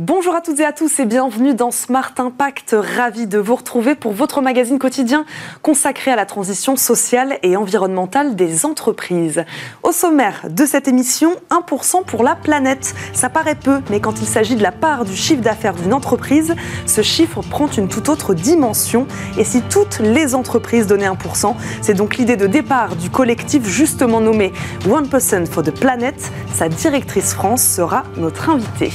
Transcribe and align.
Bonjour 0.00 0.36
à 0.36 0.40
toutes 0.40 0.60
et 0.60 0.64
à 0.64 0.70
tous 0.70 1.00
et 1.00 1.06
bienvenue 1.06 1.54
dans 1.54 1.72
Smart 1.72 2.12
Impact. 2.18 2.76
Ravi 2.96 3.26
de 3.26 3.36
vous 3.36 3.56
retrouver 3.56 3.96
pour 3.96 4.12
votre 4.12 4.40
magazine 4.40 4.78
quotidien 4.78 5.24
consacré 5.60 6.12
à 6.12 6.14
la 6.14 6.24
transition 6.24 6.76
sociale 6.76 7.40
et 7.42 7.56
environnementale 7.56 8.36
des 8.36 8.64
entreprises. 8.64 9.44
Au 9.82 9.90
sommaire 9.90 10.46
de 10.48 10.66
cette 10.66 10.86
émission, 10.86 11.32
1% 11.50 12.04
pour 12.04 12.22
la 12.22 12.36
planète. 12.36 12.94
Ça 13.12 13.28
paraît 13.28 13.56
peu, 13.56 13.80
mais 13.90 13.98
quand 13.98 14.20
il 14.20 14.28
s'agit 14.28 14.54
de 14.54 14.62
la 14.62 14.70
part 14.70 15.04
du 15.04 15.16
chiffre 15.16 15.42
d'affaires 15.42 15.74
d'une 15.74 15.92
entreprise, 15.92 16.54
ce 16.86 17.02
chiffre 17.02 17.42
prend 17.42 17.66
une 17.66 17.88
toute 17.88 18.08
autre 18.08 18.34
dimension. 18.34 19.08
Et 19.36 19.42
si 19.42 19.62
toutes 19.62 19.98
les 19.98 20.36
entreprises 20.36 20.86
donnaient 20.86 21.10
1%, 21.10 21.56
c'est 21.82 21.94
donc 21.94 22.18
l'idée 22.18 22.36
de 22.36 22.46
départ 22.46 22.94
du 22.94 23.10
collectif 23.10 23.66
justement 23.66 24.20
nommé 24.20 24.52
1% 24.84 25.46
for 25.46 25.64
the 25.64 25.72
Planet. 25.72 26.14
Sa 26.54 26.68
directrice 26.68 27.34
France 27.34 27.64
sera 27.64 28.04
notre 28.16 28.48
invitée. 28.48 28.92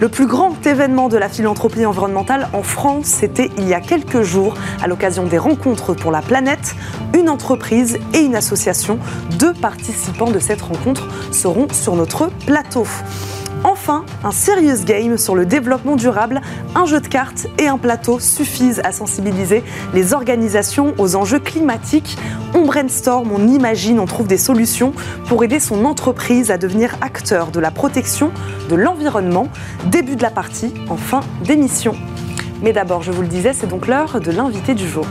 Le 0.00 0.08
plus 0.08 0.26
grand 0.26 0.66
événement 0.66 1.10
de 1.10 1.18
la 1.18 1.28
philanthropie 1.28 1.84
environnementale 1.84 2.48
en 2.54 2.62
France, 2.62 3.04
c'était 3.04 3.50
il 3.58 3.68
y 3.68 3.74
a 3.74 3.82
quelques 3.82 4.22
jours, 4.22 4.54
à 4.82 4.88
l'occasion 4.88 5.26
des 5.26 5.36
rencontres 5.36 5.92
pour 5.92 6.10
la 6.10 6.22
planète. 6.22 6.74
Une 7.14 7.28
entreprise 7.28 7.98
et 8.14 8.20
une 8.20 8.34
association, 8.34 8.98
deux 9.38 9.52
participants 9.52 10.30
de 10.30 10.38
cette 10.38 10.62
rencontre 10.62 11.06
seront 11.32 11.68
sur 11.70 11.96
notre 11.96 12.30
plateau. 12.46 12.86
Enfin, 13.62 14.04
un 14.24 14.30
serious 14.30 14.84
game 14.86 15.18
sur 15.18 15.34
le 15.34 15.44
développement 15.44 15.96
durable, 15.96 16.40
un 16.74 16.86
jeu 16.86 16.98
de 16.98 17.08
cartes 17.08 17.46
et 17.58 17.68
un 17.68 17.76
plateau 17.76 18.18
suffisent 18.18 18.80
à 18.84 18.92
sensibiliser 18.92 19.62
les 19.92 20.14
organisations 20.14 20.94
aux 20.96 21.14
enjeux 21.14 21.40
climatiques. 21.40 22.16
On 22.54 22.64
brainstorm, 22.64 23.30
on 23.30 23.48
imagine, 23.48 24.00
on 24.00 24.06
trouve 24.06 24.26
des 24.26 24.38
solutions 24.38 24.92
pour 25.26 25.44
aider 25.44 25.60
son 25.60 25.84
entreprise 25.84 26.50
à 26.50 26.56
devenir 26.56 26.96
acteur 27.02 27.50
de 27.50 27.60
la 27.60 27.70
protection 27.70 28.32
de 28.70 28.76
l'environnement. 28.76 29.48
Début 29.86 30.16
de 30.16 30.22
la 30.22 30.30
partie 30.30 30.72
en 30.88 30.96
fin 30.96 31.20
d'émission. 31.44 31.94
Mais 32.62 32.72
d'abord, 32.72 33.02
je 33.02 33.12
vous 33.12 33.22
le 33.22 33.28
disais, 33.28 33.52
c'est 33.52 33.68
donc 33.68 33.86
l'heure 33.86 34.20
de 34.20 34.30
l'invité 34.30 34.74
du 34.74 34.88
jour. 34.88 35.06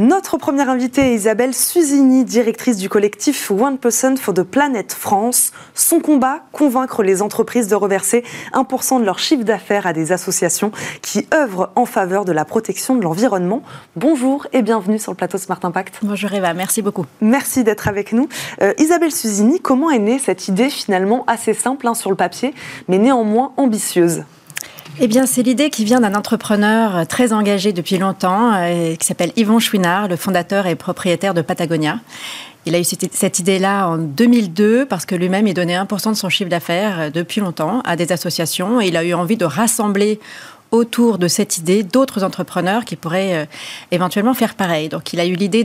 Notre 0.00 0.38
première 0.38 0.70
invitée 0.70 1.12
est 1.12 1.14
Isabelle 1.14 1.52
Susini, 1.52 2.24
directrice 2.24 2.78
du 2.78 2.88
collectif 2.88 3.50
One 3.50 3.76
Person 3.76 4.16
for 4.16 4.32
the 4.32 4.42
Planet 4.42 4.94
France. 4.94 5.52
Son 5.74 6.00
combat, 6.00 6.38
convaincre 6.52 7.02
les 7.02 7.20
entreprises 7.20 7.68
de 7.68 7.74
reverser 7.74 8.24
1% 8.54 9.00
de 9.00 9.04
leur 9.04 9.18
chiffre 9.18 9.44
d'affaires 9.44 9.86
à 9.86 9.92
des 9.92 10.10
associations 10.10 10.72
qui 11.02 11.26
œuvrent 11.34 11.68
en 11.76 11.84
faveur 11.84 12.24
de 12.24 12.32
la 12.32 12.46
protection 12.46 12.94
de 12.94 13.02
l'environnement. 13.02 13.62
Bonjour 13.94 14.46
et 14.54 14.62
bienvenue 14.62 14.98
sur 14.98 15.12
le 15.12 15.16
plateau 15.16 15.36
Smart 15.36 15.60
Impact. 15.62 15.98
Bonjour 16.02 16.32
Eva, 16.32 16.54
merci 16.54 16.80
beaucoup. 16.80 17.04
Merci 17.20 17.62
d'être 17.62 17.86
avec 17.86 18.14
nous. 18.14 18.26
Euh, 18.62 18.72
Isabelle 18.78 19.12
Susini, 19.12 19.60
comment 19.60 19.90
est 19.90 19.98
née 19.98 20.18
cette 20.18 20.48
idée 20.48 20.70
finalement 20.70 21.24
assez 21.26 21.52
simple 21.52 21.86
hein, 21.86 21.92
sur 21.92 22.08
le 22.08 22.16
papier, 22.16 22.54
mais 22.88 22.96
néanmoins 22.96 23.52
ambitieuse? 23.58 24.22
Eh 25.02 25.08
bien, 25.08 25.24
c'est 25.24 25.42
l'idée 25.42 25.70
qui 25.70 25.86
vient 25.86 26.00
d'un 26.00 26.14
entrepreneur 26.14 27.06
très 27.06 27.32
engagé 27.32 27.72
depuis 27.72 27.96
longtemps, 27.96 28.52
euh, 28.52 28.94
qui 28.96 29.06
s'appelle 29.06 29.32
Yvon 29.34 29.58
Chouinard, 29.58 30.08
le 30.08 30.16
fondateur 30.16 30.66
et 30.66 30.74
propriétaire 30.74 31.32
de 31.32 31.40
Patagonia. 31.40 32.00
Il 32.66 32.74
a 32.74 32.80
eu 32.80 32.84
cette 32.84 33.38
idée-là 33.38 33.88
en 33.88 33.96
2002 33.96 34.84
parce 34.84 35.06
que 35.06 35.14
lui-même, 35.14 35.46
il 35.46 35.54
donnait 35.54 35.78
1% 35.78 36.10
de 36.10 36.16
son 36.16 36.28
chiffre 36.28 36.50
d'affaires 36.50 37.00
euh, 37.00 37.10
depuis 37.10 37.40
longtemps 37.40 37.80
à 37.86 37.96
des 37.96 38.12
associations 38.12 38.78
et 38.78 38.88
il 38.88 38.96
a 38.98 39.02
eu 39.02 39.14
envie 39.14 39.38
de 39.38 39.46
rassembler 39.46 40.20
autour 40.72 41.18
de 41.18 41.28
cette 41.28 41.58
idée 41.58 41.82
d'autres 41.82 42.22
entrepreneurs 42.22 42.84
qui 42.84 42.96
pourraient 42.96 43.34
euh, 43.34 43.44
éventuellement 43.90 44.34
faire 44.34 44.54
pareil. 44.54 44.88
Donc 44.88 45.12
il 45.12 45.20
a 45.20 45.26
eu 45.26 45.34
l'idée 45.34 45.64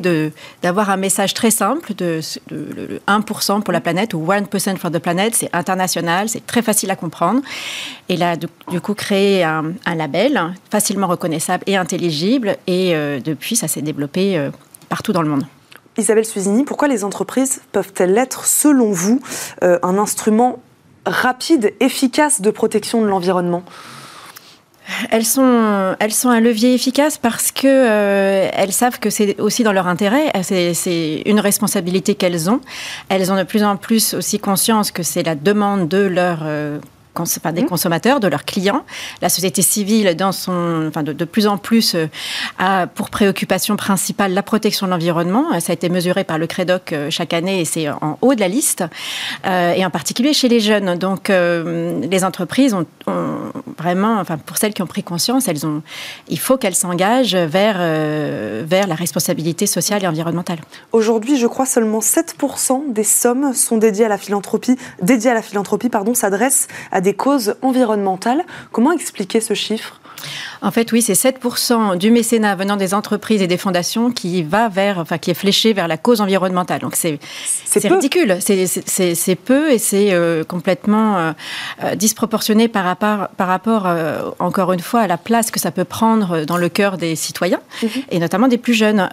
d'avoir 0.64 0.90
un 0.90 0.98
message 0.98 1.34
très 1.34 1.52
simple 1.52 1.94
de, 1.94 2.22
1% 3.08 3.62
pour 3.62 3.74
la 3.74 3.82
planète 3.82 4.14
ou 4.14 4.26
1% 4.26 4.78
for 4.78 4.92
the 4.92 5.00
planet, 5.00 5.36
c'est 5.36 5.50
international, 5.54 6.30
c'est 6.30 6.46
très 6.46 6.62
facile 6.62 6.90
à 6.92 6.96
comprendre. 6.96 7.42
Et 8.10 8.18
là, 8.18 8.36
du, 8.36 8.82
coup, 8.82 8.94
créé 8.94 9.44
un, 9.44 9.74
label 9.96 10.54
facilement 10.70 11.08
reconnaissable 11.08 11.64
et 11.68 11.78
intelligible 11.78 12.58
et 12.68 12.96
euh, 12.96 13.20
depuis, 13.20 13.56
ça 13.56 13.68
s'est 13.68 13.82
développé 13.82 14.38
euh, 14.38 14.50
partout 14.90 15.14
dans 15.14 15.22
le 15.22 15.30
monde. 15.30 15.46
Isabelle 15.98 16.26
Suisini, 16.26 16.64
pourquoi 16.64 16.88
les 16.88 17.04
entreprises 17.04 17.62
peuvent-elles 17.72 18.18
être, 18.18 18.46
selon 18.46 18.92
vous, 18.92 19.22
un 19.62 19.98
instrument 19.98 20.60
rapide, 21.06 21.74
efficace 21.80 22.42
de 22.42 22.50
protection 22.50 23.02
de 23.02 23.08
l'environnement? 23.08 23.64
Elles 25.10 25.26
sont, 25.26 25.96
elles 26.00 26.14
sont 26.14 26.30
un 26.30 26.40
levier 26.40 26.74
efficace 26.74 27.18
parce 27.18 27.52
que 27.52 27.68
euh, 27.68 28.50
elles 28.54 28.72
savent 28.72 29.00
que 29.00 29.10
c'est 29.10 29.40
aussi 29.40 29.64
dans 29.64 29.74
leur 29.74 29.88
intérêt. 29.88 30.32
C'est 30.44 31.24
une 31.26 31.40
responsabilité 31.40 32.16
qu'elles 32.16 32.50
ont. 32.50 32.62
Elles 33.10 33.32
ont 33.32 33.38
de 33.38 33.44
plus 33.44 33.64
en 33.64 33.78
plus 33.78 34.14
aussi 34.14 34.40
conscience 34.40 34.92
que 34.92 35.04
c'est 35.04 35.24
la 35.24 35.36
demande 35.36 35.88
de 35.88 35.98
leur 35.98 36.40
euh, 36.44 36.80
des 37.54 37.62
mmh. 37.62 37.66
consommateurs, 37.66 38.20
de 38.20 38.28
leurs 38.28 38.46
clients. 38.46 38.84
La 39.22 39.30
société 39.30 39.62
civile, 39.62 40.16
dans 40.16 40.32
son, 40.32 40.86
enfin 40.88 41.04
de, 41.04 41.26
plus 41.26 41.48
en 41.48 41.58
plus, 41.58 41.96
euh, 41.96 42.08
a 42.60 42.88
pour 42.88 43.10
préoccupation 43.10 43.76
principale 43.76 44.34
la 44.34 44.44
protection 44.44 44.86
de 44.86 44.92
l'environnement. 44.92 45.60
Ça 45.60 45.72
a 45.72 45.74
été 45.74 45.90
mesuré 45.90 46.24
par 46.24 46.38
le 46.38 46.48
CREDOC 46.48 46.94
euh, 46.94 47.10
chaque 47.10 47.34
année 47.34 47.62
et 47.62 47.66
c'est 47.66 47.90
en 47.90 48.18
haut 48.22 48.36
de 48.36 48.40
la 48.40 48.48
liste, 48.48 48.84
euh, 49.46 49.74
et 49.74 49.86
en 49.86 49.90
particulier 49.90 50.34
chez 50.34 50.50
les 50.50 50.60
jeunes. 50.60 50.96
Donc, 50.96 51.30
les 51.30 52.24
entreprises 52.24 52.74
ont, 52.74 52.86
vraiment, 53.78 54.20
enfin 54.20 54.38
pour 54.38 54.58
celles 54.58 54.74
qui 54.74 54.82
ont 54.82 54.88
pris 54.88 55.04
conscience, 55.04 55.48
elles 55.48 55.66
ont, 55.66 55.82
il 56.28 56.40
faut 56.40 56.58
qu'elles 56.58 56.76
s'engagent 56.76 57.36
vers 57.36 57.78
vers 58.66 58.88
la 58.88 58.96
responsabilité 58.96 59.68
sociale 59.68 60.04
et 60.04 60.08
environnementale. 60.08 60.60
Aujourd'hui, 60.92 61.38
je 61.38 61.48
crois 61.48 61.66
seulement 61.66 62.00
7% 62.00 62.94
des 62.94 63.04
sommes 63.04 63.54
sont 63.54 63.78
dédiées 63.78 64.06
à 64.06 64.10
la 64.10 64.18
philanthropie, 64.18 64.78
dédiées 65.02 65.32
à 65.32 65.34
la 65.34 65.42
philanthropie, 65.42 65.90
pardon, 65.90 66.14
s'adressent 66.14 66.68
à 66.92 67.02
des 67.02 67.05
causes 67.14 67.56
environnementales. 67.62 68.44
Comment 68.72 68.92
expliquer 68.92 69.42
ce 69.42 69.54
chiffre? 69.54 70.00
En 70.62 70.72
fait, 70.72 70.92
oui, 70.92 71.02
c'est 71.02 71.14
7% 71.14 71.98
du 71.98 72.12
mécénat 72.12 72.56
venant 72.56 72.76
des 72.76 72.94
entreprises 72.94 73.42
et 73.42 73.48
des 73.48 73.58
fondations 73.58 74.12
qui 74.12 74.44
va 74.44 74.70
vers, 74.70 75.00
enfin, 75.00 75.18
qui 75.18 75.32
est 75.32 75.36
fléché 75.36 75.74
vers 75.74 75.88
la 75.88 75.98
cause 75.98 76.22
environnementale. 76.22 76.82
Donc 76.82 76.96
c'est 76.96 77.20
ridicule, 77.76 78.38
c'est 78.40 79.36
peu 79.36 79.72
et 79.72 79.78
c'est 79.78 80.14
euh, 80.14 80.44
complètement 80.44 81.18
euh, 81.18 81.32
euh, 81.84 81.96
disproportionné 81.96 82.68
par 82.68 82.84
rapport, 82.84 83.28
par 83.38 83.48
rapport 83.48 83.88
encore 84.40 84.74
une 84.74 84.80
fois, 84.80 85.02
à 85.02 85.08
la 85.08 85.18
place 85.18 85.52
que 85.52 85.60
ça 85.60 85.72
peut 85.72 85.84
prendre 85.84 86.46
dans 86.46 86.58
le 86.58 86.70
cœur 86.70 86.98
des 86.98 87.16
citoyens 87.16 87.62
mhm. 87.84 87.90
et 88.12 88.20
notamment 88.20 88.48
des 88.48 88.58
plus 88.58 88.74
jeunes. 88.74 89.08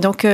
donc 0.00 0.26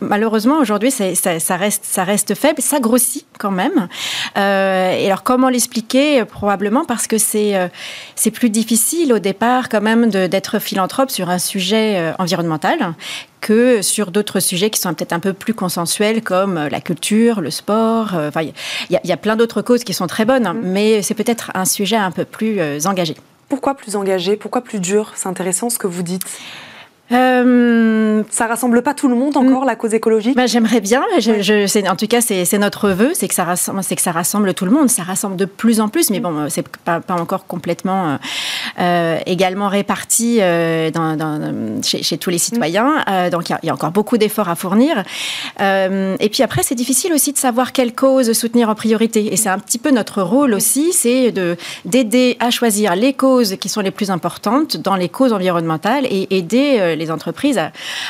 malheureusement, 0.00 0.58
aujourd'hui, 0.58 0.90
ça, 0.90 1.56
reste, 1.56 1.84
ça 1.84 2.04
reste 2.04 2.34
faible, 2.34 2.60
ça 2.60 2.80
grossit 2.80 3.26
quand 3.38 3.50
même. 3.50 3.88
et 4.36 5.06
alors 5.06 5.22
comment 5.22 5.48
l'expliquer? 5.48 6.24
Probablement 6.24 6.84
parce 6.84 7.06
que 7.06 7.18
c'est 7.18 7.70
c'est 8.14 8.30
plus 8.30 8.50
difficile 8.50 9.12
au 9.12 9.18
départ 9.18 9.33
quand 9.38 9.80
même 9.80 10.10
d'être 10.10 10.58
philanthrope 10.58 11.10
sur 11.10 11.30
un 11.30 11.38
sujet 11.38 11.96
euh, 11.96 12.12
environnemental 12.18 12.94
que 13.40 13.82
sur 13.82 14.10
d'autres 14.10 14.40
sujets 14.40 14.70
qui 14.70 14.80
sont 14.80 14.94
peut-être 14.94 15.12
un 15.12 15.20
peu 15.20 15.32
plus 15.32 15.54
consensuels 15.54 16.22
comme 16.22 16.56
euh, 16.56 16.68
la 16.68 16.80
culture, 16.80 17.40
le 17.40 17.50
sport. 17.50 18.14
Euh, 18.14 18.28
enfin, 18.28 18.42
il 18.42 19.00
y, 19.02 19.12
a 19.12 19.16
plein 19.16 19.36
d'autres 19.36 19.62
causes 19.62 19.84
qui 19.84 19.92
sont 19.92 20.06
très 20.06 20.24
bonnes, 20.24 20.48
mm. 20.48 20.60
mais 20.62 21.02
c'est 21.02 21.14
peut-être 21.14 21.50
un 21.54 21.64
sujet 21.64 21.96
un 21.96 22.10
peu 22.10 22.24
plus 22.24 22.86
engagé. 22.86 23.16
Pourquoi 23.48 23.74
plus 23.74 23.96
engagé? 23.96 24.36
Pourquoi 24.36 24.62
plus 24.62 24.80
dur? 24.80 25.12
C'est 25.14 25.28
intéressant 25.28 25.68
ce 25.68 25.78
que 25.78 25.86
vous 25.86 26.02
dites. 26.02 26.24
Euh, 27.12 28.22
ça 28.30 28.46
rassemble 28.46 28.82
pas 28.82 28.94
tout 28.94 29.08
le 29.08 29.14
monde 29.14 29.36
encore, 29.36 29.64
la 29.64 29.76
cause 29.76 29.92
écologique? 29.92 30.36
Bah, 30.36 30.46
J'aimerais 30.46 30.80
bien. 30.80 31.02
Je, 31.18 31.88
en 31.88 31.96
tout 31.96 32.06
cas, 32.06 32.20
c'est 32.20 32.58
notre 32.58 32.90
vœu, 32.90 33.12
c'est 33.14 33.28
que, 33.28 33.34
ça 33.34 33.44
rassemble, 33.44 33.82
que 33.84 34.00
ça 34.00 34.12
rassemble 34.12 34.54
tout 34.54 34.64
le 34.64 34.70
monde. 34.70 34.88
Ça 34.88 35.02
rassemble 35.02 35.36
de 35.36 35.44
plus 35.44 35.80
en 35.80 35.88
plus, 35.88 36.10
mais 36.10 36.20
bon, 36.20 36.48
c'est 36.48 36.66
pas, 36.66 37.00
pas 37.00 37.14
encore 37.14 37.46
complètement 37.46 38.12
euh, 38.12 38.16
euh 38.80 39.18
également 39.26 39.68
réparti 39.68 40.38
euh, 40.40 40.90
dans, 40.90 41.16
dans, 41.16 41.82
chez, 41.82 42.02
chez, 42.02 42.18
tous 42.18 42.30
les 42.30 42.38
citoyens. 42.38 43.04
Euh, 43.08 43.30
donc, 43.30 43.50
il 43.50 43.56
y, 43.62 43.66
y, 43.66 43.70
a 43.70 43.74
encore 43.74 43.90
beaucoup 43.90 44.18
d'efforts 44.18 44.48
à 44.48 44.54
fournir. 44.54 45.02
et 45.60 46.28
puis 46.30 46.42
après, 46.42 46.62
c'est 46.62 46.74
difficile 46.74 47.12
aussi 47.12 47.32
de 47.32 47.38
savoir 47.38 47.72
quelle 47.72 47.94
cause 47.94 48.32
soutenir 48.32 48.68
en 48.68 48.74
priorité. 48.74 49.32
Et 49.32 49.36
c'est 49.36 49.48
un 49.48 49.58
petit 49.58 49.78
peu 49.78 49.90
notre 49.90 50.22
rôle 50.22 50.54
aussi, 50.54 50.92
c'est 50.92 51.32
d'aider 51.84 52.36
à 52.40 52.50
choisir 52.50 52.96
les 52.96 53.12
causes 53.12 53.56
qui 53.56 53.68
sont 53.68 53.80
les 53.80 53.90
plus 53.90 54.10
importantes 54.10 54.76
dans 54.76 54.96
les 54.96 55.08
causes 55.08 55.32
environnementales 55.32 56.06
et 56.06 56.36
aider 56.36 56.93
les 56.96 57.10
entreprises 57.10 57.60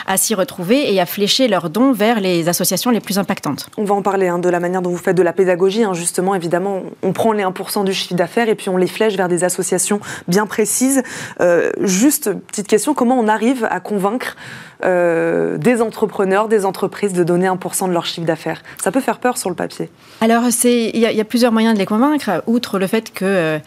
à, 0.07 0.17
s'y 0.17 0.35
retrouver 0.35 0.93
et 0.93 1.01
à 1.01 1.07
flécher 1.07 1.49
leurs 1.49 1.71
dons 1.71 1.93
vers 1.93 2.21
les 2.21 2.49
associations 2.49 2.91
les 2.91 3.01
plus 3.01 3.19
impactantes. 3.19 3.69
On 3.77 3.85
va 3.85 3.95
en 3.95 4.03
parler 4.03 4.29
hein, 4.29 4.39
de 4.39 4.49
la 4.49 4.61
manière 4.61 4.83
dont 4.83 4.91
vous 4.91 4.97
faites 4.97 5.17
de 5.17 5.23
la 5.23 5.33
pédagogie. 5.33 5.85
Hein, 5.85 5.95
justement, 5.95 6.35
évidemment, 6.35 6.83
on 7.03 7.13
prend 7.13 7.33
les 7.33 7.43
1% 7.43 7.85
du 7.85 7.93
chiffre 7.93 8.15
d'affaires 8.15 8.49
et 8.49 8.55
puis 8.55 8.69
on 8.69 8.77
les 8.77 8.87
flèche 8.87 9.17
vers 9.17 9.29
des 9.29 9.45
associations 9.45 10.01
bien 10.29 10.47
précises. 10.47 11.03
Euh, 11.41 11.71
juste, 11.81 12.33
petite 12.33 12.69
question, 12.69 12.95
comment 12.95 13.19
on 13.19 13.29
arrive 13.29 13.67
à 13.71 13.81
convaincre 13.81 14.37
des 14.85 15.83
entrepreneurs, 15.83 16.49
des 16.49 16.65
entreprises 16.65 17.13
de 17.13 17.25
donner 17.25 17.47
1% 17.47 17.89
de 17.89 17.93
leur 17.93 18.07
chiffre 18.07 18.27
d'affaires 18.27 18.63
Ça 18.83 18.93
peut 18.93 19.01
faire 19.01 19.19
peur 19.19 19.39
sur 19.39 19.51
le 19.51 19.57
papier. 19.57 19.89
Alors, 20.21 20.43
il 20.65 20.99
y, 20.99 21.21
a 21.21 21.25
plusieurs 21.25 21.53
moyens 21.53 21.75
de 21.75 21.79
les 21.79 21.87
convaincre, 21.87 22.43
outre 22.47 22.79
le 22.79 22.87
fait 22.87 23.13
qu'il 23.13 23.61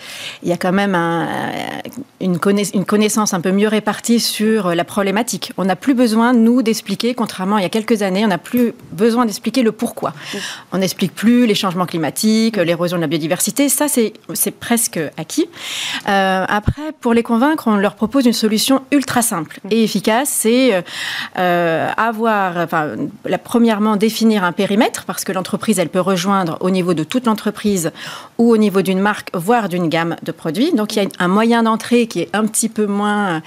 il 0.43 0.49
y 0.49 0.51
a 0.51 0.57
quand 0.57 0.71
même 0.71 0.95
une, 2.19 2.39
une 2.73 2.85
connaissance 2.85 3.33
un 3.33 3.41
peu 3.41 3.51
mieux 3.51 3.67
répartie 3.67 4.19
sur 4.19 4.73
la 4.75 4.83
problématique. 4.83 5.51
On 5.57 5.65
n'a 5.65 5.75
plus 5.75 5.93
besoin, 5.93 6.33
nous, 6.33 6.61
d'expliquer, 6.61 7.13
contrairement 7.13 7.57
à 7.57 7.59
il 7.59 7.63
y 7.63 7.65
a 7.65 7.69
quelques 7.69 8.01
années, 8.01 8.23
on 8.23 8.29
n'a 8.29 8.37
plus 8.37 8.73
besoin 8.91 9.25
d'expliquer 9.25 9.63
le 9.63 9.71
pourquoi. 9.71 10.13
On 10.71 10.77
n'explique 10.77 11.13
plus 11.13 11.45
les 11.45 11.55
changements 11.55 11.85
climatiques, 11.85 12.57
l'érosion 12.57 12.97
de 12.97 13.01
la 13.01 13.07
biodiversité, 13.07 13.69
ça 13.69 13.87
c'est 13.87 14.51
presque 14.51 14.99
acquis. 15.17 15.49
Euh, 16.07 16.45
après, 16.47 16.93
pour 17.01 17.13
les 17.13 17.23
convaincre, 17.23 17.67
on 17.67 17.75
leur 17.75 17.95
propose 17.95 18.25
une 18.25 18.33
solution 18.33 18.83
ultra 18.91 19.21
simple 19.21 19.59
et 19.69 19.83
efficace, 19.83 20.29
c'est 20.31 20.83
euh, 21.37 21.89
avoir, 21.97 22.57
enfin, 22.57 22.91
la, 23.25 23.37
premièrement, 23.37 23.95
définir 23.95 24.43
un 24.43 24.51
périmètre, 24.51 25.05
parce 25.05 25.23
que 25.23 25.31
l'entreprise, 25.31 25.79
elle 25.79 25.89
peut 25.89 26.01
rejoindre 26.01 26.57
au 26.61 26.69
niveau 26.69 26.93
de 26.93 27.03
toute 27.03 27.25
l'entreprise 27.25 27.91
ou 28.37 28.51
au 28.51 28.57
niveau 28.57 28.81
d'une 28.81 28.99
marque, 28.99 29.29
voire 29.33 29.69
d'une 29.69 29.89
gamme 29.89 30.15
de 30.23 30.31
produits. 30.31 30.71
Donc 30.73 30.95
il 30.95 31.03
y 31.03 31.05
a 31.05 31.09
un 31.19 31.27
moyen 31.27 31.63
d'entrée 31.63 32.07
qui 32.07 32.21
est 32.21 32.29
un 32.33 32.45
petit 32.45 32.69
peu 32.69 32.85
moins 32.85 33.41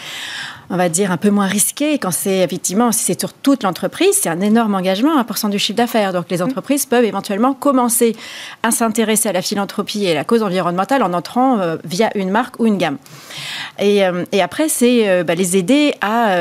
on 0.70 0.76
va 0.76 0.88
dire, 0.88 1.11
un 1.11 1.17
peu 1.17 1.31
moins 1.31 1.46
risqué. 1.46 1.99
Quand 1.99 2.12
c'est 2.12 2.38
effectivement, 2.38 2.93
si 2.93 3.05
c'est 3.05 3.19
sur 3.19 3.32
toute 3.32 3.64
l'entreprise, 3.64 4.12
c'est 4.12 4.28
un 4.28 4.40
énorme 4.40 4.76
engagement, 4.76 5.20
1% 5.20 5.50
du 5.50 5.58
chiffre 5.58 5.76
d'affaires. 5.76 6.12
Donc 6.12 6.26
les 6.31 6.38
mmh. 6.38 6.43
entreprises 6.43 6.87
peuvent 6.87 7.05
éventuellement 7.05 7.55
commencer 7.55 8.14
à 8.62 8.70
s'intéresser 8.70 9.28
à 9.28 9.32
la 9.32 9.43
philanthropie 9.43 10.05
et 10.05 10.12
à 10.12 10.14
la 10.14 10.22
cause 10.22 10.44
environnementale 10.44 11.02
en 11.02 11.12
entrant 11.12 11.58
euh, 11.58 11.76
via 11.84 12.11
une 12.14 12.31
marque 12.31 12.61
ou 12.61 12.67
une 12.67 12.78
gamme. 12.78 12.99
Et, 13.81 14.05
euh, 14.05 14.25
après, 14.40 14.69
c'est 14.69 15.08
euh, 15.08 15.25
bah, 15.25 15.34
les 15.34 15.56
aider 15.56 15.94
à, 16.00 16.37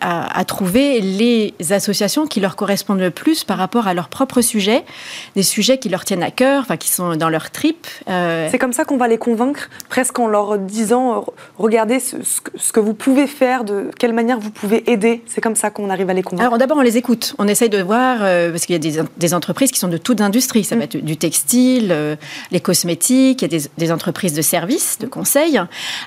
à, 0.00 0.44
trouver 0.44 1.00
les 1.00 1.54
associations 1.70 2.26
qui 2.26 2.40
leur 2.40 2.56
correspondent 2.56 3.00
le 3.00 3.10
plus 3.10 3.44
par 3.44 3.56
rapport 3.56 3.86
à 3.86 3.94
leurs 3.94 4.08
propres 4.08 4.40
sujets, 4.40 4.84
des 5.36 5.42
sujets 5.42 5.78
qui 5.78 5.88
leur 5.88 6.04
tiennent 6.04 6.22
à 6.22 6.30
cœur, 6.30 6.62
enfin 6.62 6.76
qui 6.76 6.90
sont 6.90 7.14
dans 7.16 7.28
leur 7.28 7.50
trip. 7.50 7.86
C'est 8.06 8.58
comme 8.58 8.72
ça 8.72 8.84
qu'on 8.84 8.96
va 8.96 9.08
les 9.08 9.18
convaincre, 9.18 9.70
presque 9.88 10.18
en 10.18 10.26
leur 10.26 10.58
disant 10.58 11.24
regardez 11.58 12.00
ce 12.00 12.72
que 12.72 12.80
vous 12.80 12.94
pouvez 12.94 13.26
faire 13.26 13.59
de 13.64 13.90
quelle 13.98 14.12
manière 14.12 14.38
vous 14.38 14.50
pouvez 14.50 14.90
aider? 14.90 15.22
C'est 15.26 15.40
comme 15.40 15.56
ça 15.56 15.70
qu'on 15.70 15.90
arrive 15.90 16.10
à 16.10 16.14
les 16.14 16.22
convaincre. 16.22 16.46
Alors 16.46 16.58
d'abord, 16.58 16.78
on 16.78 16.82
les 16.82 16.96
écoute. 16.96 17.34
On 17.38 17.48
essaye 17.48 17.68
de 17.68 17.82
voir, 17.82 18.18
euh, 18.22 18.50
parce 18.50 18.66
qu'il 18.66 18.74
y 18.74 18.98
a 18.98 19.04
des, 19.18 19.34
entreprises 19.34 19.70
qui 19.70 19.78
sont 19.78 19.88
de 19.88 19.96
toute 19.96 20.20
industrie. 20.20 20.64
Ça 20.64 20.76
va 20.76 20.84
être 20.84 20.96
du 20.96 21.16
textile, 21.16 21.90
euh, 21.92 22.16
les 22.50 22.60
cosmétiques, 22.60 23.42
il 23.42 23.52
y 23.52 23.56
a 23.56 23.68
des, 23.76 23.92
entreprises 23.92 24.34
de 24.34 24.42
services, 24.42 24.98
de 24.98 25.06
conseils. 25.06 25.60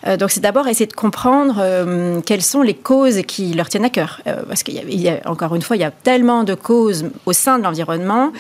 Euh, 0.08 0.18
donc 0.18 0.32
c'est 0.32 0.40
d'abord 0.40 0.68
essayer 0.68 0.88
de 0.88 0.94
comprendre 0.94 1.64
quelles 2.26 2.42
sont 2.42 2.62
les 2.62 2.74
causes 2.74 3.22
qui 3.28 3.54
leur 3.54 3.70
tiennent 3.70 3.86
à 3.86 3.90
cœur. 3.90 4.22
parce 4.48 4.64
qu'il 4.64 5.02
y, 5.02 5.10
a, 5.10 5.20
encore 5.26 5.56
une 5.56 5.62
fois, 5.62 5.76
il 5.76 5.82
y 5.82 5.86
a 5.86 5.92
tellement 5.92 6.44
de 6.44 6.54
causes 6.54 7.06
au 7.26 7.34
sein 7.34 7.58
de 7.60 7.64
l'environnement. 7.64 8.32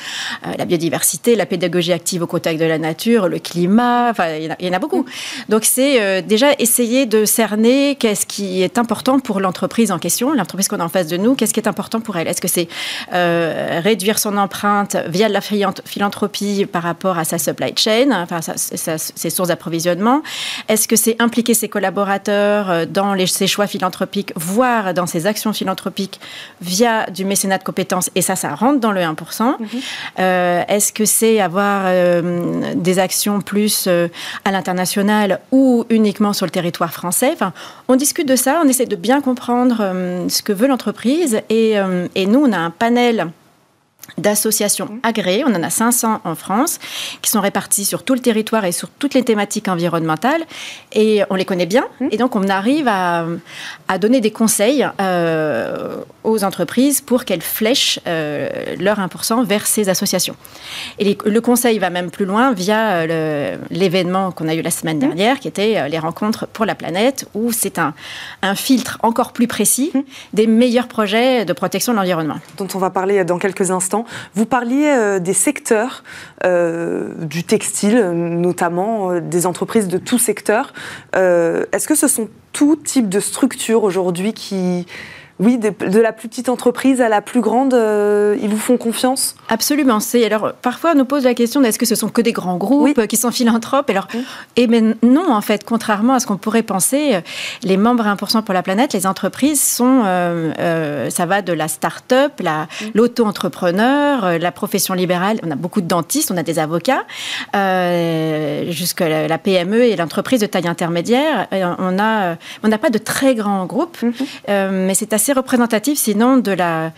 la 0.57 0.65
biodiversité, 0.65 1.35
la 1.35 1.45
pédagogie 1.45 1.93
active 1.93 2.23
au 2.23 2.27
contact 2.27 2.59
de 2.59 2.65
la 2.65 2.77
nature, 2.77 3.27
le 3.27 3.39
climat, 3.39 4.09
enfin, 4.09 4.35
il 4.35 4.45
y 4.45 4.47
en 4.47 4.51
a, 4.51 4.55
il 4.59 4.67
y 4.67 4.69
en 4.69 4.73
a 4.73 4.79
beaucoup. 4.79 5.05
Donc 5.49 5.65
c'est 5.65 6.21
déjà 6.21 6.47
essayer 6.59 7.05
de 7.05 7.25
cerner 7.25 7.95
qu'est-ce 7.95 8.25
qui 8.25 8.63
est 8.63 8.77
important 8.77 9.02
pour 9.03 9.39
l'entreprise 9.39 9.91
en 9.91 9.99
question, 9.99 10.33
l'entreprise 10.33 10.67
qu'on 10.67 10.79
a 10.79 10.85
en 10.85 10.89
face 10.89 11.07
de 11.07 11.17
nous. 11.17 11.35
Qu'est-ce 11.35 11.53
qui 11.53 11.59
est 11.59 11.67
important 11.67 11.99
pour 11.99 12.15
elle? 12.17 12.27
Est-ce 12.27 12.41
que 12.41 12.47
c'est 12.47 12.67
euh, 13.13 13.79
réduire 13.83 14.17
son 14.17 14.37
empreinte 14.37 14.95
via 15.07 15.27
de 15.27 15.33
la 15.33 15.41
philanthropie 15.41 16.65
par 16.65 16.83
rapport 16.83 17.17
à 17.17 17.25
sa 17.25 17.37
supply 17.37 17.73
chain, 17.75 18.11
enfin 18.11 18.39
ses 18.41 19.29
sources 19.29 19.49
d'approvisionnement? 19.49 20.23
Est-ce 20.69 20.87
que 20.87 20.95
c'est 20.95 21.21
impliquer 21.21 21.53
ses 21.53 21.69
collaborateurs 21.69 22.69
euh, 22.69 22.85
dans 22.85 23.13
les, 23.13 23.27
ses 23.27 23.47
choix 23.47 23.67
philanthropiques, 23.67 24.31
voire 24.35 24.93
dans 24.93 25.05
ses 25.05 25.25
actions 25.27 25.53
philanthropiques 25.53 26.19
via 26.61 27.09
du 27.09 27.25
mécénat 27.25 27.57
de 27.57 27.63
compétences? 27.63 28.09
Et 28.15 28.21
ça, 28.21 28.35
ça 28.35 28.55
rentre 28.55 28.79
dans 28.79 28.91
le 28.91 29.01
1%. 29.01 29.13
Mm-hmm. 29.13 29.57
Euh, 30.19 30.63
est-ce 30.67 30.93
que 30.93 31.05
c'est 31.05 31.41
avoir 31.41 31.91
des 32.75 32.99
actions 32.99 33.41
plus 33.41 33.87
à 34.45 34.51
l'international 34.51 35.39
ou 35.51 35.85
uniquement 35.89 36.33
sur 36.33 36.45
le 36.45 36.51
territoire 36.51 36.93
français? 36.93 37.31
Enfin, 37.33 37.53
on 37.87 37.95
discute 37.95 38.27
de 38.27 38.35
ça, 38.35 38.61
on 38.63 38.67
essaie 38.67 38.85
de 38.85 38.92
de 38.93 39.01
bien 39.01 39.21
comprendre 39.21 39.77
euh, 39.79 40.29
ce 40.29 40.43
que 40.43 40.53
veut 40.53 40.67
l'entreprise. 40.67 41.41
Et, 41.49 41.79
euh, 41.79 42.07
et, 42.13 42.27
nous, 42.27 42.39
on 42.39 42.51
a 42.51 42.57
un 42.57 42.69
panel 42.69 43.27
d'associations 44.17 44.99
agréées, 45.01 45.43
on 45.45 45.55
en 45.55 45.63
a 45.63 45.69
500 45.69 46.21
en 46.23 46.35
France, 46.35 46.79
qui 47.21 47.29
sont 47.29 47.41
réparties 47.41 47.85
sur 47.85 48.03
tout 48.03 48.13
le 48.13 48.19
territoire 48.19 48.65
et 48.65 48.71
sur 48.71 48.89
toutes 48.89 49.13
les 49.13 49.23
thématiques 49.23 49.67
environnementales, 49.67 50.43
et 50.93 51.23
on 51.29 51.35
les 51.35 51.45
connaît 51.45 51.65
bien, 51.65 51.85
mmh. 51.99 52.07
et 52.11 52.17
donc 52.17 52.35
on 52.35 52.47
arrive 52.47 52.87
à, 52.87 53.25
à 53.87 53.97
donner 53.97 54.21
des 54.21 54.31
conseils 54.31 54.87
euh, 55.01 55.97
aux 56.23 56.43
entreprises 56.43 57.01
pour 57.01 57.25
qu'elles 57.25 57.41
flèchent 57.41 57.99
euh, 58.07 58.49
leur 58.79 58.99
1% 58.99 59.45
vers 59.45 59.65
ces 59.65 59.89
associations. 59.89 60.35
Et 60.99 61.17
le 61.25 61.41
conseil 61.41 61.79
va 61.79 61.89
même 61.89 62.11
plus 62.11 62.25
loin 62.25 62.53
via 62.53 62.91
euh, 62.91 63.57
l'événement 63.71 64.31
qu'on 64.31 64.47
a 64.47 64.53
eu 64.53 64.61
la 64.61 64.71
semaine 64.71 64.97
mmh. 64.97 65.07
dernière, 65.07 65.39
qui 65.39 65.47
était 65.47 65.89
les 65.89 65.99
rencontres 65.99 66.47
pour 66.47 66.65
la 66.65 66.75
planète, 66.75 67.27
où 67.33 67.51
c'est 67.51 67.79
un, 67.79 67.93
un, 68.41 68.55
filtre 68.55 68.99
encore 69.01 69.33
plus 69.33 69.47
précis 69.47 69.91
des 70.33 70.47
meilleurs 70.47 70.87
projets 70.87 71.45
de 71.45 71.53
protection 71.53 71.93
de 71.93 71.97
l'environnement. 71.97 72.37
Dont 72.57 72.67
on 72.73 72.77
va 72.77 72.89
parler 72.89 73.25
dans 73.25 73.39
quelques 73.39 73.71
instants. 73.71 73.92
Vous 74.33 74.45
parliez 74.45 74.87
euh, 74.87 75.19
des 75.19 75.33
secteurs 75.33 76.03
euh, 76.43 77.13
du 77.19 77.43
textile, 77.43 77.99
notamment 78.11 79.11
euh, 79.11 79.21
des 79.21 79.45
entreprises 79.45 79.87
de 79.87 79.97
tout 79.97 80.19
secteur. 80.19 80.73
Est-ce 81.13 81.87
que 81.87 81.95
ce 81.95 82.07
sont 82.07 82.29
tout 82.51 82.75
type 82.75 83.09
de 83.09 83.19
structures 83.19 83.83
aujourd'hui 83.83 84.33
qui 84.33 84.85
oui, 85.43 85.57
de, 85.57 85.99
la 85.99 86.13
plus 86.13 86.29
petite 86.29 86.47
entreprise 86.47 87.01
à 87.01 87.09
la 87.09 87.21
plus 87.21 87.41
grande, 87.41 87.73
euh, 87.73 88.37
ils 88.41 88.49
vous 88.49 88.57
font 88.57 88.77
confiance? 88.77 89.35
Absolument. 89.49 89.99
C'est 89.99 90.23
alors 90.25 90.53
parfois 90.53 90.91
on 90.93 90.97
nous 90.97 91.05
pose 91.05 91.25
la 91.25 91.33
question 91.33 91.61
est-ce 91.63 91.77
que 91.77 91.85
ce 91.85 91.95
sont 91.95 92.09
que 92.09 92.21
des 92.21 92.31
grands 92.31 92.57
groupes 92.57 93.07
qui 93.07 93.17
sont 93.17 93.31
philanthropes 93.31 93.89
Alors, 93.89 94.07
et 94.55 94.63
eh 94.63 94.67
ben 94.67 94.95
non 95.03 95.31
en 95.31 95.41
fait, 95.41 95.63
contrairement 95.65 96.13
à 96.13 96.19
ce 96.19 96.27
qu'on 96.27 96.37
pourrait 96.37 96.63
penser, 96.63 97.15
euh, 97.15 97.21
les 97.63 97.77
membres 97.77 98.05
1% 98.05 98.43
pour 98.43 98.53
la 98.53 98.63
planète, 98.63 98.93
les 98.93 99.05
entreprises 99.05 99.61
sont, 99.61 100.03
euh, 100.05 101.09
ça 101.09 101.25
va 101.25 101.41
de 101.41 101.51
la 101.51 101.67
start-up, 101.67 102.33
la, 102.39 102.67
l'auto-entrepreneur, 102.93 104.39
la 104.39 104.51
profession 104.51 104.93
libérale. 104.93 105.39
On 105.43 105.51
a 105.51 105.55
beaucoup 105.55 105.81
de 105.81 105.87
dentistes, 105.87 106.31
on 106.31 106.37
a 106.37 106.43
des 106.43 106.59
avocats, 106.59 107.03
jusqu'à 108.71 109.27
la, 109.27 109.37
PME 109.37 109.83
et 109.83 109.95
l'entreprise 109.97 110.39
de 110.39 110.45
taille 110.45 110.67
intermédiaire. 110.67 111.47
on 111.51 111.99
a, 111.99 112.37
on 112.63 112.67
n'a 112.67 112.77
pas 112.77 112.89
de 112.89 112.97
très 112.97 113.35
grands 113.35 113.65
groupes, 113.65 113.97
mm-hmm. 114.01 114.69
mais 114.69 114.93
c'est 114.93 115.11
assez 115.11 115.32
assez 115.33 115.39
représentatif, 115.39 115.97
sinon, 115.97 116.37
de 116.37 116.51
la, 116.51 116.91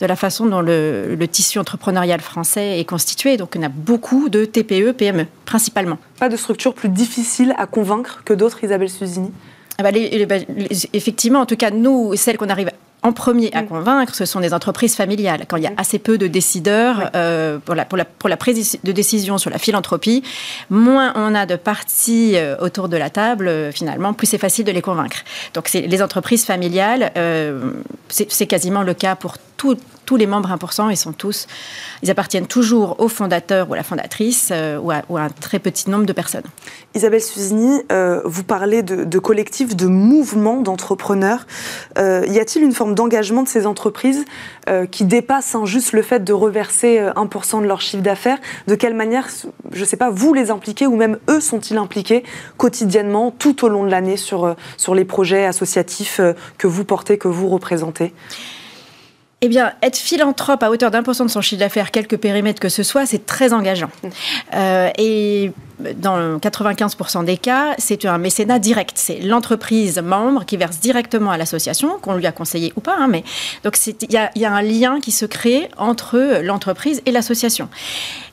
de 0.00 0.06
la 0.06 0.16
façon 0.16 0.46
dont 0.46 0.60
le, 0.60 1.16
tissu 1.30 1.58
entrepreneurial 1.58 2.20
français 2.20 2.80
est 2.80 2.84
constitué. 2.84 3.36
Donc, 3.36 3.54
on 3.58 3.62
a 3.62 3.68
beaucoup 3.68 4.28
de 4.28 4.44
TPE, 4.44 4.92
PME, 4.92 5.26
principalement. 5.44 5.98
Pas 6.18 6.28
de 6.28 6.36
structure 6.36 6.74
plus 6.74 6.88
difficile 6.88 7.54
à 7.58 7.66
convaincre 7.66 8.22
que 8.24 8.34
d'autres, 8.34 8.64
Isabelle 8.64 8.90
Susini? 8.90 9.30
Ah 9.78 9.82
bah, 9.82 9.90
bah, 10.28 10.36
effectivement, 10.92 11.40
en 11.40 11.46
tout 11.46 11.56
cas, 11.56 11.70
nous, 11.70 12.14
celles 12.16 12.36
qu'on 12.36 12.48
arrive 12.48 12.70
en 13.02 13.12
premier 13.12 13.52
à 13.52 13.62
mm. 13.62 13.66
convaincre, 13.66 14.14
ce 14.14 14.24
sont 14.24 14.40
des 14.40 14.54
entreprises 14.54 14.94
familiales. 14.94 15.44
Quand 15.48 15.56
il 15.56 15.64
y 15.64 15.66
a 15.66 15.70
mm. 15.70 15.76
assez 15.78 15.98
peu 15.98 16.18
de 16.18 16.26
décideurs 16.26 17.10
euh, 17.14 17.58
pour, 17.58 17.74
la, 17.74 17.84
pour, 17.84 17.98
la, 17.98 18.04
pour 18.04 18.28
la 18.28 18.36
prise 18.36 18.78
de 18.82 18.92
décision 18.92 19.38
sur 19.38 19.50
la 19.50 19.58
philanthropie, 19.58 20.22
moins 20.70 21.12
on 21.16 21.34
a 21.34 21.46
de 21.46 21.56
parties 21.56 22.36
euh, 22.36 22.56
autour 22.60 22.88
de 22.88 22.96
la 22.96 23.10
table, 23.10 23.48
euh, 23.48 23.72
finalement, 23.72 24.12
plus 24.14 24.26
c'est 24.26 24.38
facile 24.38 24.64
de 24.64 24.72
les 24.72 24.82
convaincre. 24.82 25.18
Donc 25.54 25.68
c'est 25.68 25.82
les 25.82 26.02
entreprises 26.02 26.44
familiales, 26.44 27.12
c'est 28.08 28.46
quasiment 28.46 28.82
le 28.82 28.94
cas 28.94 29.16
pour 29.16 29.36
tout, 29.56 29.76
tous 30.12 30.18
les 30.18 30.26
membres 30.26 30.50
1%, 30.50 30.90
ils 30.90 30.96
sont 30.98 31.14
tous, 31.14 31.46
ils 32.02 32.10
appartiennent 32.10 32.46
toujours 32.46 33.00
au 33.00 33.08
fondateur 33.08 33.70
ou 33.70 33.72
à 33.72 33.78
la 33.78 33.82
fondatrice 33.82 34.50
euh, 34.52 34.76
ou, 34.76 34.90
à, 34.90 35.22
un 35.22 35.30
très 35.30 35.58
petit 35.58 35.88
nombre 35.88 36.04
de 36.04 36.12
personnes. 36.12 36.42
Isabelle 36.94 37.22
Suzini, 37.22 37.80
euh, 37.90 38.20
vous 38.26 38.44
parlez 38.44 38.82
de, 38.82 39.04
de 39.04 39.18
collectifs, 39.18 39.74
de 39.74 39.86
mouvements 39.86 40.60
d'entrepreneurs. 40.60 41.46
Euh, 41.96 42.26
y 42.28 42.38
a-t-il 42.38 42.62
une 42.62 42.74
forme 42.74 42.94
d'engagement 42.94 43.42
de 43.42 43.48
ces 43.48 43.66
entreprises 43.66 44.26
qui 44.90 45.04
dépasse 45.04 45.54
hein, 45.54 45.64
juste 45.64 45.92
le 45.92 46.02
fait 46.02 46.22
de 46.22 46.32
reverser 46.32 47.00
1% 47.00 47.62
de 47.62 47.66
leur 47.66 47.80
chiffre 47.80 48.02
d'affaires? 48.02 48.38
De 48.68 48.74
quelle 48.74 48.94
manière, 48.94 49.28
je 49.72 49.80
ne 49.80 49.84
sais 49.86 49.96
pas, 49.96 50.10
vous 50.10 50.34
les 50.34 50.50
impliquez 50.50 50.86
ou 50.86 50.94
même 50.94 51.18
eux 51.30 51.40
sont-ils 51.40 51.78
impliqués 51.78 52.22
quotidiennement 52.58 53.30
tout 53.30 53.64
au 53.64 53.68
long 53.68 53.82
de 53.82 53.90
l'année 53.90 54.18
sur, 54.18 54.54
sur 54.76 54.94
les 54.94 55.06
projets 55.06 55.46
associatifs 55.46 56.20
que 56.58 56.66
vous 56.66 56.84
portez, 56.84 57.16
que 57.16 57.28
vous 57.28 57.48
représentez? 57.48 58.12
Eh 59.44 59.48
bien, 59.48 59.72
être 59.82 59.98
philanthrope 59.98 60.62
à 60.62 60.70
hauteur 60.70 60.92
d'un 60.92 61.02
pour 61.02 61.16
cent 61.16 61.24
de 61.24 61.30
son 61.30 61.40
chiffre 61.40 61.58
d'affaires, 61.58 61.90
quelques 61.90 62.16
périmètres 62.16 62.60
que 62.60 62.68
ce 62.68 62.84
soit, 62.84 63.06
c'est 63.06 63.26
très 63.26 63.52
engageant. 63.52 63.90
Euh, 64.54 64.88
et 64.98 65.50
dans 65.96 66.38
95% 66.38 67.24
des 67.24 67.36
cas, 67.36 67.74
c'est 67.76 68.04
un 68.04 68.18
mécénat 68.18 68.60
direct. 68.60 68.92
C'est 68.94 69.18
l'entreprise 69.18 69.98
membre 69.98 70.44
qui 70.44 70.56
verse 70.56 70.78
directement 70.78 71.32
à 71.32 71.36
l'association, 71.36 71.98
qu'on 72.00 72.14
lui 72.14 72.26
a 72.26 72.32
conseillé 72.32 72.72
ou 72.76 72.80
pas. 72.80 72.94
Hein, 72.96 73.08
mais 73.08 73.24
donc 73.64 73.76
il 73.84 73.96
y, 74.10 74.38
y, 74.40 74.44
a 74.44 74.52
un 74.52 74.62
lien 74.62 75.00
qui 75.00 75.10
se 75.10 75.26
crée 75.26 75.68
entre 75.76 76.40
l'entreprise 76.42 77.02
et 77.04 77.10
l'association. 77.10 77.68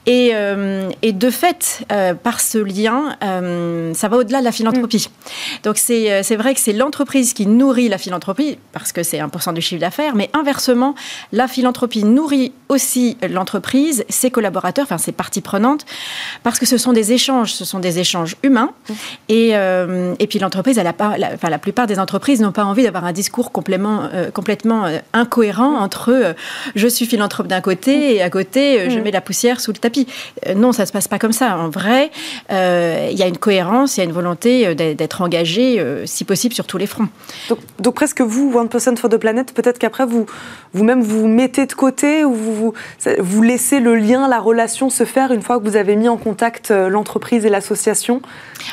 Et, 0.09 0.31
euh, 0.33 0.89
et, 1.03 1.13
de 1.13 1.29
fait, 1.29 1.85
euh, 1.91 2.15
par 2.15 2.39
ce 2.39 2.57
lien, 2.57 3.15
euh, 3.23 3.93
ça 3.93 4.07
va 4.07 4.17
au-delà 4.17 4.39
de 4.39 4.43
la 4.43 4.51
philanthropie. 4.51 5.07
Mm. 5.07 5.61
Donc 5.65 5.77
c'est 5.77 6.35
vrai 6.35 6.55
que 6.55 6.59
c'est 6.59 6.73
l'entreprise 6.73 7.33
qui 7.33 7.45
nourrit 7.45 7.89
la 7.89 7.99
philanthropie, 7.99 8.57
parce 8.71 8.91
que 8.91 9.03
c'est 9.03 9.19
1% 9.19 9.53
du 9.53 9.61
chiffre 9.61 9.79
d'affaires, 9.79 10.15
mais 10.15 10.31
inversement, 10.33 10.95
la 11.31 11.47
philanthropie 11.47 12.03
nourrit 12.05 12.53
aussi 12.69 13.17
l'entreprise, 13.29 14.03
ses 14.09 14.31
collaborateurs, 14.31 14.85
enfin 14.85 14.97
ses 14.97 15.11
parties 15.11 15.41
prenantes, 15.41 15.85
parce 16.41 16.57
que 16.57 16.65
ce 16.65 16.79
sont 16.79 16.91
des 16.91 17.11
échanges, 17.13 17.53
ce 17.53 17.63
sont 17.63 17.77
des 17.77 17.99
échanges 17.99 18.35
humains. 18.41 18.71
Mm. 18.89 18.93
Et, 19.29 19.49
et 20.19 20.27
puis 20.27 20.39
l'entreprise, 20.39 20.77
la, 20.77 20.93
enfin, 20.99 21.49
la 21.49 21.59
plupart 21.59 21.85
des 21.85 21.99
entreprises 21.99 22.41
n'ont 22.41 22.51
pas 22.51 22.65
envie 22.65 22.81
d'avoir 22.81 23.05
un 23.05 23.11
discours 23.11 23.51
complètement, 23.51 24.09
complètement 24.33 24.87
incohérent 25.13 25.77
entre 25.77 26.33
je 26.73 26.87
suis 26.87 27.05
philanthrope 27.05 27.45
d'un 27.45 27.61
côté 27.61 28.15
et 28.15 28.23
à 28.23 28.31
côté 28.31 28.89
je 28.89 28.97
mm. 28.97 29.03
mets 29.03 29.11
la 29.11 29.21
poussière 29.21 29.61
sous 29.61 29.71
le 29.71 29.77
tapis. 29.77 29.98
Euh, 30.47 30.53
non, 30.53 30.71
ça 30.71 30.83
ne 30.83 30.87
se 30.87 30.91
passe 30.91 31.07
pas 31.07 31.19
comme 31.19 31.31
ça. 31.31 31.57
En 31.57 31.69
vrai, 31.69 32.11
euh, 32.51 33.09
il 33.11 33.17
y 33.17 33.23
a 33.23 33.27
une 33.27 33.37
cohérence, 33.37 33.97
il 33.97 34.01
y 34.01 34.01
a 34.01 34.05
une 34.05 34.11
volonté 34.11 34.67
euh, 34.67 34.73
d'être 34.73 35.21
engagé, 35.21 35.83
si 36.05 36.23
possible, 36.23 36.53
sur 36.53 36.65
tous 36.65 36.77
les 36.77 36.87
fronts. 36.87 37.07
Donc, 37.79 37.95
presque 37.95 38.21
vous, 38.21 38.51
One 38.53 38.69
Person 38.69 38.95
for 38.95 39.09
the 39.09 39.17
Planet, 39.17 39.53
peut-être 39.53 39.79
qu'après, 39.79 40.05
vous, 40.05 40.25
vous-même, 40.73 41.01
vous 41.01 41.27
mettez 41.27 41.65
de 41.65 41.73
côté 41.73 42.23
ou 42.23 42.33
vous, 42.33 42.73
vous, 43.19 43.41
laissez 43.41 43.79
le 43.79 43.95
lien, 43.95 44.27
la 44.27 44.39
relation 44.39 44.89
se 44.89 45.05
faire 45.05 45.31
une 45.31 45.41
fois 45.41 45.59
que 45.59 45.63
vous 45.63 45.75
avez 45.75 45.95
mis 45.95 46.09
en 46.09 46.17
contact 46.17 46.71
l'entreprise 46.71 47.45
et 47.45 47.49
l'association? 47.49 48.21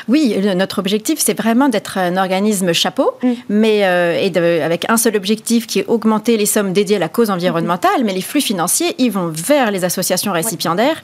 Oui, 0.07 0.35
notre 0.55 0.79
objectif, 0.79 1.19
c'est 1.19 1.37
vraiment 1.37 1.69
d'être 1.69 1.97
un 1.97 2.17
organisme 2.17 2.73
chapeau, 2.73 3.11
mm. 3.23 3.31
mais 3.49 3.77
et 3.77 4.61
avec 4.61 4.89
un 4.89 4.97
seul 4.97 5.15
objectif 5.15 5.67
qui 5.67 5.79
est 5.79 5.85
augmenter 5.87 6.37
les 6.37 6.45
sommes 6.45 6.73
dédiées 6.73 6.97
à 6.97 6.99
la 6.99 7.09
cause 7.09 7.29
environnementale, 7.29 8.03
mais 8.03 8.13
les 8.13 8.21
flux 8.21 8.41
financiers, 8.41 8.95
ils 8.97 9.11
vont 9.11 9.27
vers 9.27 9.71
les 9.71 9.83
associations 9.83 10.31
récipiendaires. 10.31 11.01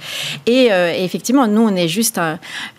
Euh, 0.50 0.94
et, 0.96 1.04
effectivement, 1.04 1.48
nous, 1.48 1.62
on 1.62 1.76
est 1.76 1.88
juste 1.88 2.20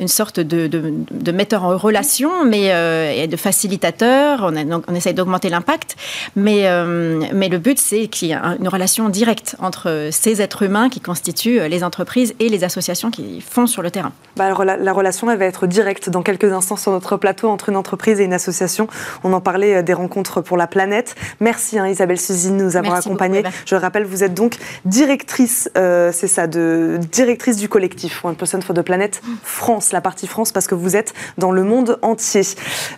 une 0.01 0.09
sorte 0.09 0.41
de, 0.41 0.67
de, 0.67 1.33
metteur 1.33 1.65
en 1.65 1.77
relation, 1.77 2.45
mais 2.45 2.73
euh, 2.73 3.13
et 3.13 3.27
de 3.27 3.37
facilitateur. 3.37 4.53
On, 4.53 4.83
on 4.87 4.95
essaye 4.95 5.15
d'augmenter 5.15 5.49
l'impact, 5.49 5.97
mais, 6.37 6.67
euh, 6.67 7.23
mais 7.33 7.49
le 7.49 7.59
but, 7.59 7.79
c'est 7.79 8.07
qu'il 8.07 8.29
y 8.29 8.33
ait 8.33 8.39
une 8.61 8.69
relation 8.69 9.09
directe 9.09 9.57
entre 9.61 10.09
ces 10.11 10.43
êtres 10.43 10.63
humains 10.63 10.89
qui 10.89 11.01
constituent 11.01 11.69
les 11.69 11.83
entreprises 11.83 12.35
et 12.41 12.49
les 12.49 12.65
associations 12.65 13.11
qui 13.11 13.41
font 13.41 13.67
sur 13.67 13.83
le 13.83 13.91
terrain. 13.91 14.13
Bah, 14.37 14.47
alors, 14.47 14.65
la, 14.65 14.93
relation, 14.93 15.31
elle 15.31 15.39
va 15.39 15.47
être 15.47 15.67
directe 15.67 15.94
dans 16.09 16.23
quelques 16.23 16.53
instants 16.53 16.77
sur 16.77 16.93
notre 16.93 17.17
plateau 17.17 17.49
entre 17.49 17.69
une 17.69 17.77
entreprise 17.77 18.21
et 18.21 18.25
une 18.25 18.33
association. 18.33 18.89
On 19.23 19.33
en 19.33 19.41
parlait 19.41 19.83
des 19.83 19.95
rencontres 19.95 20.41
pour 20.41 20.57
la 20.57 20.67
planète. 20.67 21.15
Merci 21.41 21.79
hein, 21.79 21.87
Isabelle 21.87 22.21
Suzy 22.21 22.51
de 22.51 22.57
nous 22.57 22.77
avoir 22.77 22.97
accompagnés. 22.97 23.43
Je 23.67 23.77
rappelle, 23.77 24.05
vous 24.05 24.25
êtes 24.25 24.35
donc 24.35 24.57
directrice, 24.85 25.71
c'est 25.75 26.29
ça, 26.29 26.47
de 26.47 26.99
directrice 27.11 27.57
du 27.57 27.69
collectif 27.69 28.25
One 28.25 28.37
Person 28.37 28.61
for 28.61 28.75
the 28.75 28.83
Planet 28.83 29.23
France, 29.43 29.93
la 29.93 30.01
partie 30.01 30.27
France, 30.27 30.53
parce 30.53 30.67
que 30.67 30.75
vous 30.75 30.97
êtes 30.97 31.15
dans 31.39 31.53
le 31.53 31.63
monde 31.63 31.99
entier. 32.03 32.43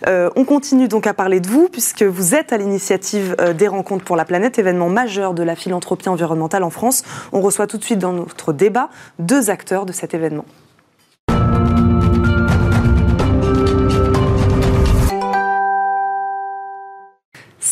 Euh, 0.07 0.29
on 0.35 0.45
continue 0.45 0.87
donc 0.87 1.07
à 1.07 1.13
parler 1.13 1.39
de 1.39 1.47
vous, 1.47 1.69
puisque 1.69 2.03
vous 2.03 2.35
êtes 2.35 2.53
à 2.53 2.57
l'initiative 2.57 3.35
euh, 3.39 3.53
des 3.53 3.67
Rencontres 3.67 4.03
pour 4.03 4.15
la 4.15 4.25
Planète, 4.25 4.59
événement 4.59 4.89
majeur 4.89 5.33
de 5.33 5.43
la 5.43 5.55
philanthropie 5.55 6.09
environnementale 6.09 6.63
en 6.63 6.69
France. 6.69 7.03
On 7.31 7.41
reçoit 7.41 7.67
tout 7.67 7.77
de 7.77 7.83
suite 7.83 7.99
dans 7.99 8.13
notre 8.13 8.53
débat 8.53 8.89
deux 9.19 9.49
acteurs 9.49 9.85
de 9.85 9.91
cet 9.91 10.13
événement. 10.13 10.45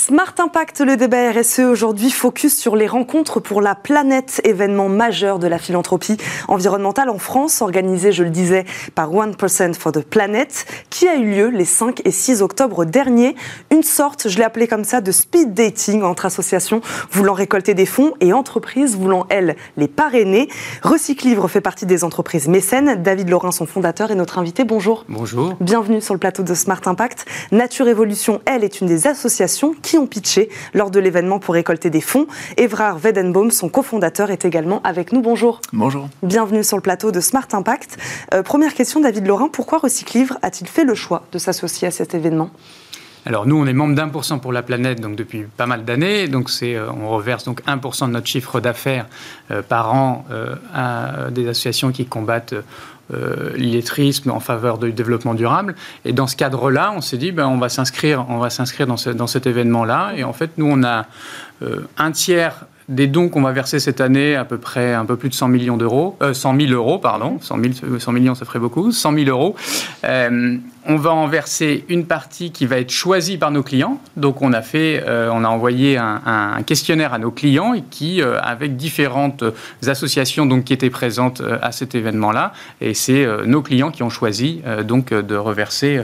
Smart 0.08 0.36
Impact, 0.38 0.82
le 0.82 0.98
débat 0.98 1.32
RSE 1.32 1.62
aujourd'hui 1.62 2.12
focus 2.12 2.56
sur 2.56 2.76
les 2.76 2.86
rencontres 2.86 3.40
pour 3.40 3.60
la 3.60 3.74
planète, 3.74 4.40
événement 4.44 4.88
majeur 4.88 5.40
de 5.40 5.48
la 5.48 5.58
philanthropie 5.58 6.18
environnementale 6.48 7.10
en 7.10 7.18
France, 7.18 7.64
organisé, 7.64 8.12
je 8.12 8.22
le 8.22 8.30
disais, 8.30 8.66
par 8.94 9.12
1% 9.12 9.74
for 9.74 9.92
the 9.92 10.02
Planet, 10.02 10.68
qui 10.92 11.08
a 11.08 11.16
eu 11.16 11.32
lieu 11.32 11.48
les 11.48 11.66
5 11.66 12.04
et 12.06 12.12
6 12.12 12.44
octobre 12.44 12.86
dernier. 12.86 13.36
Une 13.72 13.82
sorte, 13.82 14.30
je 14.30 14.38
l'ai 14.38 14.44
appelé 14.44 14.68
comme 14.68 14.84
ça, 14.84 15.02
de 15.02 15.12
speed 15.12 15.56
dating 15.56 16.04
entre 16.04 16.28
associations 16.28 16.82
voulant 17.10 17.34
récolter 17.34 17.74
des 17.74 17.88
fonds 17.88 18.14
et 18.22 18.32
entreprises 18.32 18.96
voulant, 18.96 19.26
elles, 19.30 19.56
les 19.76 19.88
parrainer. 19.88 20.50
Recyclivre 20.84 21.48
fait 21.48 21.62
partie 21.62 21.88
des 21.88 22.04
entreprises 22.04 22.48
mécènes. 22.48 23.02
David 23.02 23.28
Laurin, 23.28 23.52
son 23.52 23.66
fondateur, 23.66 24.12
est 24.12 24.16
notre 24.16 24.38
invité. 24.38 24.66
Bonjour. 24.66 25.04
Bonjour. 25.10 25.56
Bienvenue 25.62 26.00
sur 26.00 26.14
le 26.14 26.20
plateau 26.20 26.44
de 26.44 26.54
Smart 26.54 26.82
Impact. 26.86 27.26
Nature 27.52 27.88
Évolution, 27.88 28.40
elle, 28.46 28.64
est 28.64 28.82
une 28.82 28.88
des 28.88 29.08
associations 29.08 29.74
qui 29.82 29.95
ont 29.98 30.08
pitché 30.08 30.50
lors 30.74 30.92
de 30.92 31.00
l'événement 31.00 31.40
pour 31.40 31.54
récolter 31.54 31.90
des 31.90 32.02
fonds. 32.02 32.28
Evrard 32.58 32.98
Wedenbaum, 32.98 33.52
son 33.52 33.70
cofondateur, 33.70 34.32
est 34.32 34.46
également 34.46 34.82
avec 34.84 35.12
nous. 35.12 35.22
Bonjour. 35.22 35.62
Bonjour. 35.74 36.10
Bienvenue 36.24 36.64
sur 36.64 36.78
le 36.78 36.82
plateau 36.82 37.12
de 37.12 37.20
Smart 37.20 37.48
Impact. 37.52 37.98
Euh, 38.34 38.44
première 38.44 38.74
question, 38.74 39.00
David 39.00 39.28
Laurin, 39.28 39.50
pourquoi 39.50 39.80
Recyclivre 39.80 40.38
a-t-il 40.42 40.68
fait 40.68 40.84
le 40.84 40.96
choix 40.96 41.24
de 41.32 41.38
s'associer 41.38 41.88
à 41.88 41.92
cet 41.92 42.14
événement? 42.14 42.50
Alors 43.28 43.48
nous, 43.48 43.58
on 43.58 43.66
est 43.66 43.74
membre 43.74 43.96
d'un 43.96 44.08
pour 44.10 44.24
cent 44.24 44.38
pour 44.38 44.54
la 44.54 44.62
planète, 44.62 45.02
donc 45.02 45.16
depuis 45.16 45.46
pas 45.58 45.66
mal 45.66 45.84
d'années. 45.84 46.28
Donc 46.28 46.52
c'est, 46.52 46.76
euh, 46.76 46.92
on 46.92 47.10
reverse 47.10 47.44
donc 47.44 47.64
1% 47.66 48.08
de 48.08 48.12
notre 48.12 48.28
chiffre 48.28 48.60
d'affaires 48.60 49.08
euh, 49.50 49.64
par 49.64 49.94
an 49.94 50.26
à 50.74 51.32
des 51.32 51.48
associations 51.48 51.92
qui 51.92 52.06
combattent 52.06 52.54
euh, 53.14 53.52
l'illettrisme 53.56 54.32
en 54.32 54.40
faveur 54.40 54.80
du 54.80 54.92
développement 54.92 55.36
durable. 55.36 55.76
Et 56.06 56.14
dans 56.14 56.26
ce 56.26 56.36
cadre-là, 56.36 56.92
on 56.96 57.02
s'est 57.02 57.18
dit, 57.18 57.32
ben, 57.32 57.48
on 57.48 57.58
va 57.58 57.70
s'inscrire, 57.70 58.26
dans, 58.26 59.14
dans 59.14 59.28
cet 59.28 59.46
événement-là. 59.46 60.14
Et 60.16 60.24
en 60.24 60.34
fait, 60.34 60.52
nous, 60.58 60.66
on 60.66 60.84
a 60.84 61.06
euh, 61.62 61.82
un 61.98 62.12
tiers 62.12 62.66
des 62.90 63.08
dons 63.08 63.30
qu'on 63.30 63.42
va 63.42 63.52
verser 63.52 63.80
cette 63.80 64.00
année, 64.00 64.36
à 64.36 64.46
peu 64.46 64.58
près 64.58 64.94
un 64.94 65.06
peu 65.06 65.16
plus 65.16 65.30
de 65.30 65.34
100 65.34 65.48
millions 65.48 65.78
d'euros, 65.78 66.18
euh, 66.22 66.34
100 66.34 66.60
000 66.60 66.72
euros, 66.72 67.00
pardon, 67.00 67.38
100, 67.42 67.58
000, 67.82 68.00
100 68.00 68.12
millions 68.12 68.36
ça 68.36 68.46
ferait 68.46 68.60
beaucoup, 68.60 68.92
100 68.92 69.14
000 69.14 69.30
euros. 69.30 69.56
Euh, 70.04 70.58
on 70.88 70.98
va 70.98 71.12
en 71.14 71.26
verser 71.28 71.84
une 71.90 72.06
partie 72.06 72.52
qui 72.52 72.68
va 72.68 72.78
être 72.78 72.92
choisie 72.92 73.38
par 73.38 73.50
nos 73.50 73.64
clients. 73.64 74.00
Donc 74.18 74.44
on 74.44 74.54
a 74.54 74.62
fait, 74.62 75.04
euh, 75.08 75.32
on 75.34 75.44
a 75.44 75.48
envoyé 75.48 75.98
un, 75.98 76.62
questionnaire 76.64 77.14
à 77.14 77.18
nos 77.18 77.32
clients 77.32 77.74
et 77.74 77.82
qui, 77.82 78.22
euh, 78.22 78.40
avec 78.42 78.76
différentes 78.76 79.44
associations 79.88 80.46
donc 80.46 80.66
qui 80.66 80.74
étaient 80.74 80.92
présentes 80.92 81.42
à 81.62 81.72
cet 81.72 81.96
événement-là, 81.96 82.54
et 82.82 82.94
c'est 82.94 83.26
nos 83.46 83.62
clients 83.62 83.92
qui 83.92 84.04
ont 84.04 84.10
choisi 84.10 84.62
donc 84.84 85.14
de 85.14 85.36
reverser 85.36 86.02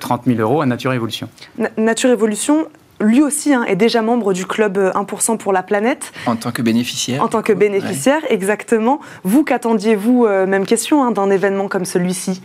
30 0.00 0.22
000 0.26 0.38
euros 0.40 0.60
à 0.60 0.66
Nature 0.66 0.92
Évolution. 0.92 1.28
Nature 1.76 2.10
Évolution, 2.10 2.66
lui 3.00 3.22
aussi 3.22 3.52
hein, 3.52 3.64
est 3.64 3.76
déjà 3.76 4.02
membre 4.02 4.32
du 4.32 4.46
club 4.46 4.78
1% 4.78 5.32
euh, 5.32 5.36
pour 5.36 5.52
la 5.52 5.62
planète. 5.62 6.12
En 6.26 6.36
tant 6.36 6.52
que 6.52 6.62
bénéficiaire. 6.62 7.22
En 7.22 7.28
tant 7.28 7.42
que 7.42 7.52
bénéficiaire, 7.52 8.20
exactement. 8.28 9.00
Vous, 9.22 9.44
qu'attendiez-vous, 9.44 10.26
euh, 10.26 10.46
même 10.46 10.66
question, 10.66 11.04
hein, 11.04 11.10
d'un 11.10 11.30
événement 11.30 11.68
comme 11.68 11.84
celui-ci? 11.84 12.40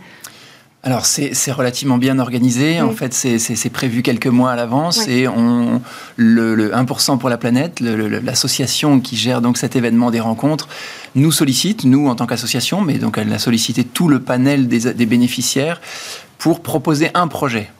Alors 0.82 1.04
c'est 1.04 1.52
relativement 1.52 1.98
bien 1.98 2.18
organisé. 2.18 2.80
En 2.80 2.92
fait, 2.92 3.12
c'est 3.12 3.70
prévu 3.70 4.00
quelques 4.00 4.28
mois 4.28 4.52
à 4.52 4.56
l'avance 4.56 5.06
et 5.08 5.28
on 5.28 5.82
le, 6.16 6.70
1% 6.70 7.18
pour 7.18 7.28
la 7.28 7.36
planète, 7.36 7.80
l'association 7.80 8.98
qui 9.00 9.14
gère 9.14 9.42
donc 9.42 9.58
cet 9.58 9.76
événement 9.76 10.10
des 10.10 10.20
rencontres, 10.20 10.70
nous 11.16 11.32
sollicite, 11.32 11.84
nous 11.84 12.08
en 12.08 12.14
tant 12.14 12.26
qu'association, 12.26 12.80
mais 12.80 12.94
donc 12.94 13.18
elle 13.18 13.30
a 13.30 13.38
sollicité 13.38 13.84
tout 13.84 14.08
le 14.08 14.20
panel 14.20 14.68
des, 14.68 14.94
des 14.94 15.06
bénéficiaires 15.06 15.82
pour 16.38 16.62
proposer 16.62 17.10
un 17.12 17.28
projet 17.28 17.70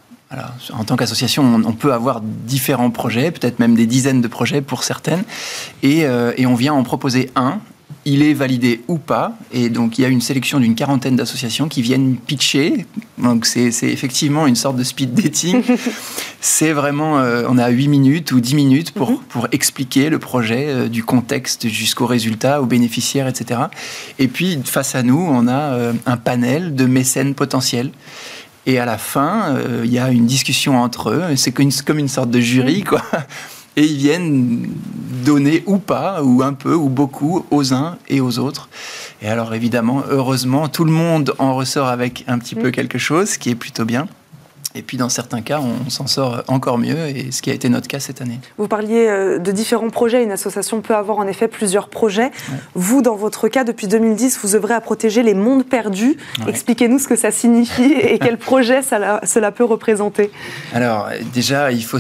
en 0.72 0.84
tant 0.84 0.96
qu'association, 0.96 1.60
on, 1.64 1.72
peut 1.72 1.92
avoir 1.92 2.20
différents 2.20 2.90
projets, 2.90 3.32
peut-être 3.32 3.58
même 3.58 3.74
des 3.74 3.86
dizaines 3.86 4.20
de 4.20 4.28
projets 4.28 4.60
pour 4.60 4.84
certaines, 4.84 5.24
et, 5.82 6.04
euh, 6.04 6.32
on 6.46 6.54
vient 6.54 6.74
en 6.74 6.82
proposer 6.82 7.30
un. 7.36 7.60
Il 8.06 8.22
est 8.22 8.32
validé 8.32 8.82
ou 8.88 8.96
pas, 8.96 9.34
et 9.52 9.68
donc 9.68 9.98
il 9.98 10.02
y 10.02 10.04
a 10.04 10.08
une 10.08 10.22
sélection 10.22 10.58
d'une 10.58 10.74
quarantaine 10.74 11.16
d'associations 11.16 11.68
qui 11.68 11.82
viennent 11.82 12.16
pitcher. 12.16 12.86
Donc 13.18 13.44
c'est 13.44 13.68
effectivement 13.82 14.46
une 14.46 14.56
sorte 14.56 14.76
de 14.76 14.84
speed 14.84 15.12
dating. 15.12 15.62
c'est 16.40 16.72
vraiment, 16.72 17.18
euh, 17.18 17.44
on 17.48 17.58
a 17.58 17.68
8 17.68 17.88
minutes 17.88 18.32
ou 18.32 18.40
10 18.40 18.54
minutes 18.54 18.92
pour, 18.92 19.10
mhm. 19.10 19.18
pour 19.28 19.48
expliquer 19.52 20.08
le 20.08 20.18
projet 20.18 20.66
euh, 20.68 20.88
du 20.88 21.04
contexte 21.04 21.68
jusqu'au 21.68 22.06
résultat, 22.06 22.62
aux 22.62 22.66
bénéficiaires, 22.66 23.28
etc. 23.28 23.60
Et 24.18 24.28
puis 24.28 24.58
face 24.64 24.94
à 24.94 25.02
nous, 25.02 25.20
on 25.20 25.46
a 25.46 25.92
un 26.06 26.16
panel 26.16 26.74
de 26.74 26.86
mécènes 26.86 27.34
potentiels 27.34 27.90
et 28.66 28.78
à 28.78 28.84
la 28.84 28.98
fin, 28.98 29.56
euh, 29.56 29.82
il 29.84 29.92
y 29.92 29.98
a 29.98 30.10
une 30.10 30.26
discussion 30.26 30.80
entre 30.80 31.10
eux. 31.10 31.36
C'est 31.36 31.52
comme 31.52 31.98
une 31.98 32.08
sorte 32.08 32.30
de 32.30 32.40
jury, 32.40 32.82
quoi. 32.84 33.02
Et 33.76 33.84
ils 33.84 33.96
viennent 33.96 34.68
donner 35.24 35.62
ou 35.66 35.78
pas, 35.78 36.22
ou 36.22 36.42
un 36.42 36.54
peu, 36.54 36.74
ou 36.74 36.88
beaucoup, 36.88 37.46
aux 37.50 37.72
uns 37.72 37.98
et 38.08 38.20
aux 38.20 38.38
autres. 38.38 38.68
Et 39.22 39.28
alors 39.28 39.54
évidemment, 39.54 40.02
heureusement, 40.10 40.68
tout 40.68 40.84
le 40.84 40.90
monde 40.90 41.34
en 41.38 41.54
ressort 41.54 41.86
avec 41.86 42.24
un 42.26 42.38
petit 42.38 42.54
peu 42.54 42.70
quelque 42.70 42.98
chose, 42.98 43.30
ce 43.30 43.38
qui 43.38 43.50
est 43.50 43.54
plutôt 43.54 43.84
bien. 43.84 44.08
Et 44.74 44.82
puis 44.82 44.96
dans 44.96 45.08
certains 45.08 45.42
cas, 45.42 45.60
on 45.60 45.90
s'en 45.90 46.06
sort 46.06 46.44
encore 46.46 46.78
mieux, 46.78 47.08
et 47.08 47.32
ce 47.32 47.42
qui 47.42 47.50
a 47.50 47.54
été 47.54 47.68
notre 47.68 47.88
cas 47.88 47.98
cette 47.98 48.20
année. 48.20 48.38
Vous 48.56 48.68
parliez 48.68 49.08
euh, 49.08 49.38
de 49.38 49.50
différents 49.50 49.90
projets. 49.90 50.22
Une 50.22 50.30
association 50.30 50.80
peut 50.80 50.94
avoir 50.94 51.18
en 51.18 51.26
effet 51.26 51.48
plusieurs 51.48 51.88
projets. 51.88 52.30
Vous, 52.74 53.02
dans 53.02 53.16
votre 53.16 53.48
cas, 53.48 53.64
depuis 53.64 53.88
2010, 53.88 54.38
vous 54.42 54.54
œuvrez 54.54 54.74
à 54.74 54.80
protéger 54.80 55.22
les 55.24 55.34
mondes 55.34 55.64
perdus. 55.64 56.16
Expliquez-nous 56.46 57.00
ce 57.00 57.08
que 57.08 57.16
ça 57.16 57.32
signifie 57.32 57.92
et 58.00 58.18
quel 58.18 58.38
projet 58.38 58.82
cela 58.82 59.50
peut 59.50 59.64
représenter. 59.64 60.30
Alors 60.72 61.08
déjà, 61.32 61.72
il 61.72 61.84
faut 61.84 61.98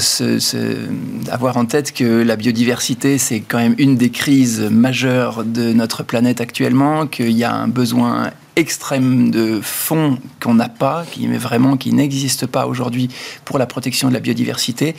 avoir 1.30 1.56
en 1.56 1.64
tête 1.64 1.92
que 1.92 2.22
la 2.22 2.36
biodiversité, 2.36 3.18
c'est 3.18 3.40
quand 3.40 3.58
même 3.58 3.74
une 3.78 3.96
des 3.96 4.10
crises 4.10 4.60
majeures 4.60 5.44
de 5.44 5.72
notre 5.72 6.02
planète 6.02 6.40
actuellement, 6.40 7.06
qu'il 7.06 7.32
y 7.32 7.44
a 7.44 7.52
un 7.52 7.68
besoin 7.68 8.30
extrême 8.56 9.30
de 9.30 9.60
fonds 9.62 10.18
qu'on 10.42 10.54
n'a 10.54 10.68
pas, 10.68 11.04
qui 11.10 11.26
mais 11.28 11.38
vraiment 11.38 11.76
qui 11.76 11.92
n'existe 11.92 12.46
pas 12.46 12.66
aujourd'hui 12.66 13.08
pour 13.44 13.58
la 13.58 13.66
protection 13.66 14.08
de 14.08 14.14
la 14.14 14.20
biodiversité. 14.20 14.94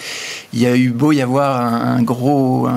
Il 0.54 0.60
y 0.60 0.66
a 0.66 0.76
eu 0.76 0.90
beau 0.90 1.12
y 1.12 1.22
avoir 1.22 1.62
un, 1.62 2.02
gros 2.02 2.68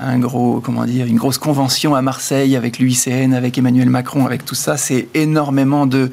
un, 0.00 0.18
gros, 0.18 0.60
comment 0.60 0.84
dire, 0.84 1.06
une 1.06 1.16
grosse 1.16 1.38
convention 1.38 1.94
à 1.94 2.02
Marseille 2.02 2.56
avec 2.56 2.78
l'UICN, 2.78 3.32
avec 3.34 3.58
Emmanuel 3.58 3.90
Macron, 3.90 4.26
avec 4.26 4.44
tout 4.44 4.54
ça. 4.54 4.76
C'est 4.76 5.08
énormément 5.14 5.86
de, 5.86 6.10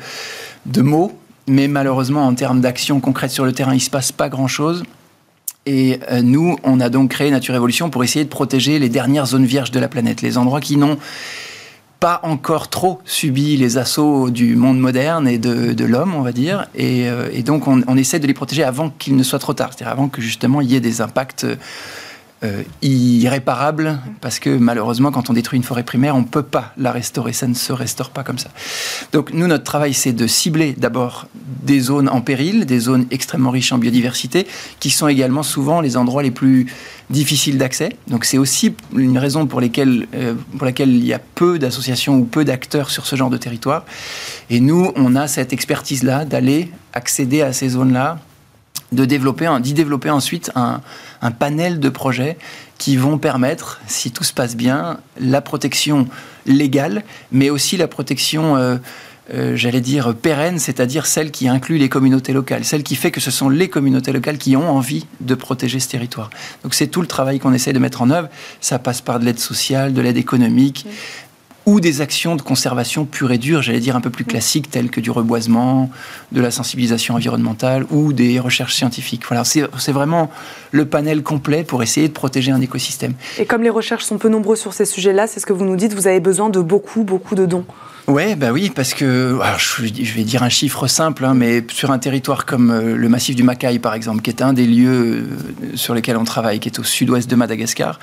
de 0.66 0.82
mots, 0.82 1.18
mais 1.48 1.68
malheureusement, 1.68 2.26
en 2.26 2.34
termes 2.36 2.62
d'action 2.62 3.00
concrète 3.00 3.32
sur 3.32 3.46
le 3.46 3.54
terrain, 3.54 3.74
il 3.74 3.78
ne 3.78 3.82
se 3.82 3.90
passe 3.90 4.12
pas 4.12 4.30
grand-chose. 4.30 4.84
Et 5.66 6.00
euh, 6.12 6.22
nous, 6.22 6.58
on 6.64 6.80
a 6.80 6.90
donc 6.90 7.12
créé 7.12 7.30
Nature 7.32 7.56
Évolution 7.56 7.90
pour 7.90 8.04
essayer 8.04 8.24
de 8.24 8.30
protéger 8.30 8.80
les 8.80 8.90
dernières 8.90 9.28
zones 9.28 9.46
vierges 9.46 9.72
de 9.72 9.80
la 9.80 9.88
planète, 9.88 10.22
les 10.22 10.38
endroits 10.38 10.62
qui 10.62 10.78
n'ont 10.78 10.98
pas 12.00 12.22
encore 12.24 12.70
trop 12.70 13.00
subi 13.04 13.58
les 13.58 13.78
assauts 13.78 14.30
du 14.30 14.56
monde 14.56 14.80
moderne 14.80 15.28
et 15.28 15.38
de, 15.38 15.86
l'homme, 15.86 16.16
on 16.16 16.22
va 16.22 16.32
dire. 16.32 16.68
Et, 16.76 17.10
euh, 17.10 17.42
donc, 17.42 17.68
on, 17.68 17.82
on, 17.88 17.98
essaie 17.98 18.20
de 18.20 18.28
les 18.28 18.34
protéger 18.34 18.64
avant 18.64 18.90
qu'il 18.90 19.16
ne 19.16 19.24
soit 19.24 19.40
trop 19.40 19.54
tard, 19.54 19.72
c'est-à-dire 19.74 19.92
avant 19.92 20.08
que 20.08 20.22
justement 20.22 20.62
il 20.62 20.72
y 20.72 20.76
ait 20.76 20.80
des 20.82 21.02
impacts 21.02 21.46
euh, 22.42 22.64
irréparable, 22.82 24.00
parce 24.22 24.40
que 24.40 24.50
malheureusement, 24.50 25.12
quand 25.12 25.30
on 25.30 25.34
détruit 25.34 25.58
une 25.58 25.64
forêt 25.64 25.84
primaire, 25.84 26.16
on 26.16 26.22
ne 26.22 26.26
peut 26.26 26.42
pas 26.44 26.74
la 26.78 26.94
restaurer, 26.94 27.34
ça 27.34 27.48
ne 27.48 27.54
se 27.54 27.74
restaure 27.74 28.12
pas 28.12 28.24
comme 28.24 28.38
ça. 28.38 28.50
Donc 29.12 29.34
nous, 29.34 29.46
notre 29.46 29.66
travail, 29.66 29.94
c'est 29.94 30.14
de 30.14 30.26
cibler 30.26 30.74
d'abord 30.78 31.28
des 31.34 31.82
zones 31.82 32.08
en 32.08 32.22
péril, 32.22 32.66
des 32.66 32.80
zones 32.80 33.08
extrêmement 33.12 33.50
riches 33.50 33.74
en 33.74 33.78
biodiversité, 33.78 34.48
qui 34.80 34.90
sont 34.90 35.10
également 35.10 35.44
souvent 35.44 35.82
les 35.82 35.98
endroits 35.98 36.24
les 36.24 36.32
plus 36.32 36.68
difficiles 37.10 37.58
d'accès. 37.58 37.98
Donc 38.08 38.24
c'est 38.24 38.38
aussi 38.38 38.74
une 38.96 39.18
raison 39.18 39.46
pour, 39.46 39.60
lesquelles, 39.60 40.08
euh, 40.16 40.36
pour 40.58 40.66
laquelle 40.66 40.96
il 40.96 41.06
y 41.06 41.14
a 41.14 41.20
peu 41.20 41.60
d'associations 41.60 42.16
ou 42.18 42.24
peu 42.24 42.46
d'acteurs 42.46 42.90
sur 42.90 43.06
ce 43.06 43.18
genre 43.18 43.30
de 43.30 43.38
territoire. 43.38 43.84
Et 44.50 44.62
nous, 44.62 44.94
on 44.96 45.18
a 45.18 45.28
cette 45.28 45.52
expertise-là 45.52 46.24
d'aller 46.24 46.72
accéder 46.94 47.42
à 47.42 47.52
ces 47.52 47.70
zones-là 47.70 48.20
de 48.92 49.06
développer, 49.06 49.50
d'y 49.62 49.74
développer 49.74 50.10
ensuite 50.10 50.52
un, 50.56 50.82
panel 51.32 51.80
de 51.80 51.90
projets 51.90 52.38
qui 52.78 52.98
vont 52.98 53.18
permettre, 53.18 53.82
si 53.88 54.12
tout 54.12 54.24
se 54.24 54.34
passe 54.34 54.56
bien, 54.56 55.00
la 55.20 55.42
protection 55.42 56.08
légale, 56.46 57.04
mais 57.32 57.50
aussi 57.50 57.78
la 57.78 57.88
protection, 57.88 58.56
euh, 58.56 58.78
euh, 59.34 59.56
j'allais 59.56 59.82
dire, 59.82 60.16
pérenne, 60.16 60.60
c'est-à-dire 60.60 61.06
celle 61.06 61.30
qui 61.30 61.48
inclut 61.48 61.78
les 61.78 61.90
communautés 61.90 62.34
locales, 62.34 62.64
celle 62.64 62.84
qui 62.84 62.96
fait 62.96 63.12
que 63.12 63.20
ce 63.20 63.32
sont 63.32 63.50
les 63.50 63.70
communautés 63.70 64.12
locales 64.12 64.38
qui 64.38 64.56
ont 64.56 64.70
envie 64.70 65.06
de 65.20 65.36
protéger 65.36 65.80
ce 65.80 65.90
territoire. 65.90 66.30
Donc 66.64 66.74
c'est 66.74 66.88
tout 66.88 67.02
le 67.02 67.08
travail 67.08 67.40
qu'on 67.40 67.54
essaie 67.54 67.74
de 67.74 67.80
mettre 67.80 68.02
en 68.02 68.10
œuvre. 68.10 68.30
Ça 68.62 68.80
passe 68.80 69.02
par 69.02 69.20
de 69.20 69.26
l'aide 69.26 69.40
sociale, 69.40 69.94
de 69.94 70.02
l'aide 70.02 70.18
économique, 70.18 70.86
ou 71.66 71.80
des 71.80 72.02
actions 72.02 72.36
de 72.36 72.42
conservation 72.42 73.06
pure 73.06 73.32
et 73.32 73.38
dure, 73.38 73.62
j'allais 73.62 73.80
dire 73.80 73.96
un 73.96 74.02
peu 74.02 74.10
plus 74.10 74.26
classiques, 74.26 74.70
telles 74.72 74.90
que 74.90 75.00
du 75.00 75.12
reboisement, 75.12 75.90
de 76.32 76.42
la 76.42 76.52
sensibilisation 76.52 77.16
environnementale 77.16 77.86
ou 77.92 78.14
des 78.14 78.40
recherches 78.40 78.76
scientifiques. 78.76 79.24
Voilà, 79.28 79.44
c'est 79.44 79.92
vraiment 79.92 80.32
le 80.72 80.86
panel 80.86 81.24
complet 81.24 81.64
pour 81.64 81.84
essayer 81.84 82.08
de 82.08 82.14
protéger 82.14 82.52
un 82.52 82.62
écosystème. 82.62 83.14
Et 83.38 83.46
comme 83.46 83.64
les 83.64 83.70
recherches 83.70 84.06
sont 84.06 84.18
peu 84.18 84.30
nombreuses 84.30 84.60
sur 84.60 84.74
ces 84.74 84.86
sujets-là, 84.86 85.28
c'est 85.28 85.40
ce 85.40 85.46
que 85.46 85.54
vous 85.54 85.66
nous 85.66 85.76
dites, 85.76 85.94
vous 85.94 86.08
avez 86.08 86.20
besoin 86.20 86.50
de 86.50 86.60
beaucoup, 86.60 87.04
beaucoup 87.04 87.36
de 87.36 87.46
dons. 87.46 87.66
Ouais, 88.10 88.36
bah 88.36 88.52
oui, 88.52 88.72
parce 88.74 88.96
que 88.96 89.38
je, 89.60 90.14
vais 90.16 90.24
dire 90.24 90.42
un 90.42 90.50
chiffre 90.50 90.88
simple, 90.88 91.26
hein, 91.26 91.36
mais 91.36 91.64
sur 91.70 91.92
un 91.92 92.00
territoire 92.00 92.48
comme 92.48 92.72
euh, 92.72 92.96
le 92.96 93.08
massif 93.08 93.36
du 93.36 93.44
Macaï, 93.44 93.78
par 93.78 93.94
exemple, 93.94 94.24
qui 94.24 94.32
est 94.32 94.42
un 94.42 94.52
des 94.52 94.66
lieux 94.66 94.90
euh, 94.90 95.26
sur 95.76 95.94
lesquels 95.94 96.18
on 96.18 96.24
travaille, 96.24 96.60
qui 96.60 96.70
est 96.70 96.80
au 96.80 96.84
sud-ouest 96.84 97.30
de 97.30 97.36
Madagascar, 97.36 98.00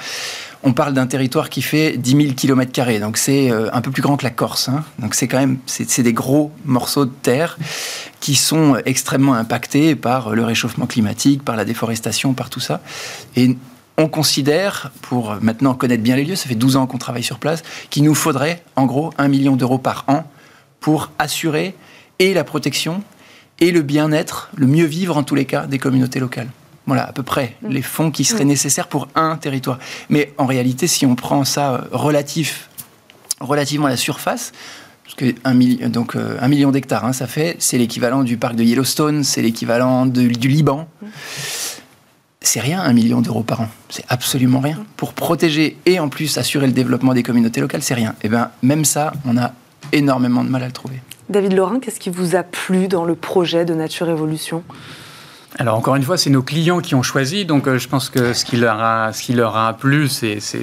on 0.66 0.72
parle 0.72 0.94
d'un 0.94 1.06
territoire 1.06 1.48
qui 1.48 1.62
fait 1.62 1.96
10 1.96 2.10
000 2.10 2.34
km, 2.34 2.98
donc 2.98 3.18
c'est 3.18 3.52
euh, 3.52 3.68
un 3.72 3.80
peu 3.80 3.92
plus 3.92 4.02
grand 4.02 4.16
que 4.16 4.24
la 4.24 4.30
Corse. 4.30 4.68
Hein. 4.68 4.82
Donc 4.98 5.14
c'est 5.14 5.28
quand 5.28 5.38
même 5.38 5.58
des 5.98 6.12
gros 6.12 6.50
morceaux 6.64 7.04
de 7.04 7.12
terre 7.22 7.56
qui 8.18 8.34
sont 8.34 8.76
extrêmement 8.84 9.34
impactés 9.34 9.94
par 9.94 10.30
le 10.30 10.44
réchauffement 10.44 10.86
climatique, 10.86 11.44
par 11.44 11.54
la 11.54 11.64
déforestation, 11.64 12.34
par 12.34 12.50
tout 12.50 12.58
ça. 12.58 12.80
Et 13.36 13.56
on 13.96 14.08
considère, 14.08 14.90
pour 15.02 15.36
maintenant 15.40 15.74
connaître 15.74 16.02
bien 16.02 16.16
les 16.16 16.24
lieux, 16.24 16.34
ça 16.34 16.48
fait 16.48 16.56
12 16.56 16.74
ans 16.74 16.88
qu'on 16.88 16.98
travaille 16.98 17.22
sur 17.22 17.38
place, 17.38 17.62
qu'il 17.88 18.02
nous 18.02 18.16
faudrait 18.16 18.64
en 18.74 18.86
gros 18.86 19.12
un 19.18 19.28
million 19.28 19.54
d'euros 19.54 19.78
par 19.78 20.04
an 20.08 20.28
pour 20.80 21.12
assurer 21.20 21.76
et 22.18 22.34
la 22.34 22.42
protection 22.42 23.04
et 23.60 23.70
le 23.70 23.82
bien-être, 23.82 24.50
le 24.56 24.66
mieux 24.66 24.86
vivre 24.86 25.16
en 25.16 25.22
tous 25.22 25.36
les 25.36 25.44
cas 25.44 25.66
des 25.66 25.78
communautés 25.78 26.18
locales. 26.18 26.48
Voilà, 26.86 27.08
à 27.08 27.12
peu 27.12 27.22
près 27.22 27.56
mm. 27.62 27.68
les 27.68 27.82
fonds 27.82 28.10
qui 28.10 28.24
seraient 28.24 28.44
mm. 28.44 28.48
nécessaires 28.48 28.88
pour 28.88 29.08
un 29.14 29.36
territoire. 29.36 29.78
Mais 30.08 30.32
en 30.38 30.46
réalité, 30.46 30.86
si 30.86 31.06
on 31.06 31.14
prend 31.14 31.44
ça 31.44 31.74
euh, 31.74 31.80
relatif, 31.92 32.68
relativement 33.40 33.86
à 33.86 33.90
la 33.90 33.96
surface, 33.96 34.52
parce 35.04 35.14
que 35.14 35.34
un, 35.44 35.54
donc, 35.88 36.16
euh, 36.16 36.36
un 36.40 36.48
million 36.48 36.70
d'hectares, 36.70 37.04
hein, 37.04 37.12
ça 37.12 37.26
fait, 37.26 37.56
c'est 37.58 37.78
l'équivalent 37.78 38.22
du 38.22 38.36
parc 38.36 38.56
de 38.56 38.64
Yellowstone, 38.64 39.24
c'est 39.24 39.42
l'équivalent 39.42 40.06
du 40.06 40.48
Liban. 40.48 40.88
Mm. 41.02 41.06
C'est 42.40 42.60
rien, 42.60 42.80
un 42.80 42.92
million 42.92 43.22
d'euros 43.22 43.42
par 43.42 43.62
an. 43.62 43.68
C'est 43.88 44.04
absolument 44.08 44.60
rien. 44.60 44.84
Pour 44.96 45.14
protéger 45.14 45.76
et 45.84 45.98
en 45.98 46.08
plus 46.08 46.38
assurer 46.38 46.68
le 46.68 46.72
développement 46.72 47.12
des 47.12 47.24
communautés 47.24 47.60
locales, 47.60 47.82
c'est 47.82 47.94
rien. 47.94 48.10
Et 48.22 48.26
eh 48.26 48.28
bien, 48.28 48.52
même 48.62 48.84
ça, 48.84 49.12
on 49.24 49.36
a 49.36 49.52
énormément 49.90 50.44
de 50.44 50.48
mal 50.48 50.62
à 50.62 50.66
le 50.66 50.72
trouver. 50.72 51.00
David 51.28 51.54
Laurin, 51.54 51.80
qu'est-ce 51.80 51.98
qui 51.98 52.10
vous 52.10 52.36
a 52.36 52.44
plu 52.44 52.86
dans 52.86 53.04
le 53.04 53.16
projet 53.16 53.64
de 53.64 53.74
Nature 53.74 54.08
Évolution? 54.08 54.62
Alors 55.58 55.76
encore 55.76 55.96
une 55.96 56.02
fois, 56.02 56.18
c'est 56.18 56.28
nos 56.28 56.42
clients 56.42 56.80
qui 56.80 56.94
ont 56.94 57.02
choisi, 57.02 57.46
donc 57.46 57.66
euh, 57.66 57.78
je 57.78 57.88
pense 57.88 58.10
que 58.10 58.34
ce 58.34 58.44
qui 58.44 58.56
leur 58.56 58.82
a, 58.82 59.14
ce 59.14 59.22
qui 59.22 59.32
leur 59.32 59.56
a 59.56 59.72
plu, 59.72 60.06
c'est 60.08 60.38
ce 60.38 60.58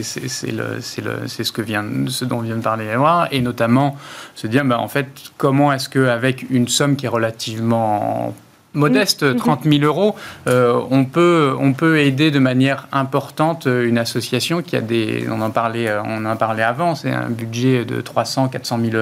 dont 2.25 2.41
vient 2.41 2.57
de 2.57 2.61
parler 2.61 2.85
Eva, 2.85 3.27
et 3.31 3.41
notamment 3.41 3.97
se 4.35 4.45
dire, 4.45 4.63
bah, 4.65 4.79
en 4.79 4.87
fait, 4.87 5.07
comment 5.37 5.73
est-ce 5.73 5.89
qu'avec 5.89 6.45
une 6.49 6.67
somme 6.67 6.95
qui 6.95 7.07
est 7.07 7.09
relativement 7.09 8.35
modeste, 8.73 9.35
30 9.35 9.63
000 9.63 9.83
euros, 9.83 10.15
euh, 10.47 10.79
on, 10.89 11.05
peut, 11.05 11.55
on 11.59 11.73
peut 11.73 11.99
aider 11.99 12.31
de 12.31 12.39
manière 12.39 12.87
importante 12.91 13.65
une 13.65 13.97
association 13.97 14.61
qui 14.61 14.75
a 14.75 14.81
des, 14.81 15.27
on 15.29 15.41
en 15.41 15.51
parlait, 15.51 15.87
euh, 15.87 16.01
on 16.03 16.25
en 16.25 16.35
parlait 16.35 16.63
avant, 16.63 16.95
c'est 16.95 17.11
un 17.11 17.29
budget 17.29 17.85
de 17.85 18.01
300, 18.01 18.47
400 18.49 18.79
000 18.91 18.97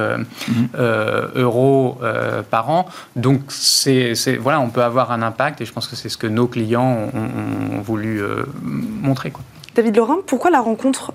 euros 1.35 1.97
euh, 2.01 2.41
par 2.43 2.69
an. 2.69 2.85
Donc 3.15 3.41
c'est, 3.49 4.13
voilà, 4.39 4.59
on 4.59 4.69
peut 4.69 4.83
avoir 4.83 5.11
un 5.11 5.21
impact 5.21 5.61
et 5.61 5.65
je 5.65 5.73
pense 5.73 5.87
que 5.87 5.95
c'est 5.95 6.09
ce 6.09 6.17
que 6.17 6.27
nos 6.27 6.47
clients 6.47 7.09
ont, 7.13 7.81
voulu 7.81 8.21
montrer. 8.61 9.31
Quoi. 9.31 9.41
David 9.75 9.97
Laurent, 9.97 10.17
pourquoi 10.25 10.51
la 10.51 10.59
rencontre 10.59 11.13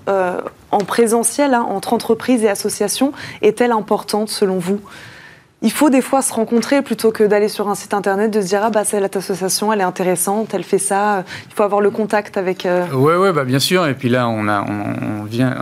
en 0.71 0.79
présentiel 0.79 1.53
hein, 1.53 1.61
entre 1.61 1.93
entreprises 1.93 2.43
et 2.43 2.49
associations 2.49 3.13
est-elle 3.41 3.71
importante 3.71 4.29
selon 4.29 4.57
vous? 4.57 4.81
Il 5.63 5.71
faut 5.71 5.89
des 5.89 6.01
fois 6.01 6.21
se 6.21 6.31
rencontrer 6.31 6.83
plutôt 6.83 7.11
que 7.11 7.23
d'aller 7.23 7.47
sur 7.47 7.67
un 7.67 7.73
site 7.73 7.95
internet, 7.95 8.29
de 8.29 8.41
se 8.41 8.47
dire 8.47 8.61
ah 8.63 8.69
bah 8.69 8.83
cette 8.83 9.15
association 9.15 9.73
elle 9.73 9.79
est 9.79 9.83
intéressante, 9.83 10.53
elle 10.53 10.63
fait 10.63 10.77
ça. 10.77 11.23
Il 11.49 11.55
faut 11.55 11.63
avoir 11.63 11.81
le 11.81 11.89
contact 11.89 12.37
avec. 12.37 12.61
Oui, 12.65 12.69
euh, 12.69 12.93
Ouais 12.93 13.15
ouais 13.15 13.33
bah 13.33 13.43
bien 13.43 13.57
sûr. 13.57 13.87
Et 13.87 13.95
puis 13.95 14.07
là 14.07 14.29
on 14.29 14.47
a 14.47 14.63
on, 14.63 15.23
vient 15.23 15.55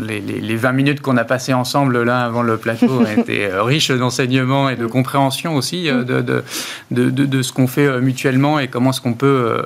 les, 0.00 0.20
les, 0.20 0.56
20 0.56 0.72
minutes 0.72 1.00
qu'on 1.00 1.16
a 1.16 1.24
passées 1.24 1.52
ensemble 1.52 2.04
là 2.04 2.24
avant 2.24 2.42
le 2.42 2.56
plateau 2.56 2.86
ont 3.00 3.04
été 3.04 3.46
euh, 3.46 3.64
riches 3.64 3.90
d'enseignements 3.90 4.68
et 4.68 4.76
de 4.76 4.86
compréhension 4.86 5.56
aussi 5.56 5.90
euh, 5.90 6.04
de, 6.04 6.20
de, 6.20 6.44
de, 6.92 7.10
de, 7.10 7.42
ce 7.42 7.52
qu'on 7.52 7.66
fait 7.66 8.00
mutuellement 8.00 8.60
et 8.60 8.68
comment 8.68 8.90
est-ce 8.90 9.00
qu'on 9.00 9.14
peut 9.14 9.56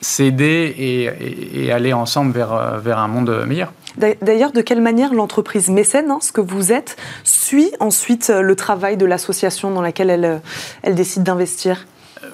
s'aider 0.00 0.74
et, 0.78 1.64
et, 1.64 1.72
aller 1.72 1.92
ensemble 1.92 2.32
vers 2.32 2.78
vers 2.78 2.98
un 2.98 3.08
monde 3.08 3.44
meilleur. 3.46 3.72
D'ailleurs, 3.96 4.52
de 4.52 4.60
quelle 4.60 4.80
manière 4.80 5.14
l'entreprise 5.14 5.68
mécène, 5.68 6.10
hein, 6.10 6.18
ce 6.20 6.32
que 6.32 6.40
vous 6.40 6.72
êtes, 6.72 6.96
suit 7.24 7.70
ensuite 7.80 8.28
le 8.28 8.56
travail 8.56 8.96
de 8.96 9.06
l'association 9.06 9.70
dans 9.70 9.82
laquelle 9.82 10.10
elle, 10.10 10.24
euh, 10.24 10.38
elle 10.82 10.94
décide 10.94 11.22
d'investir? 11.22 11.86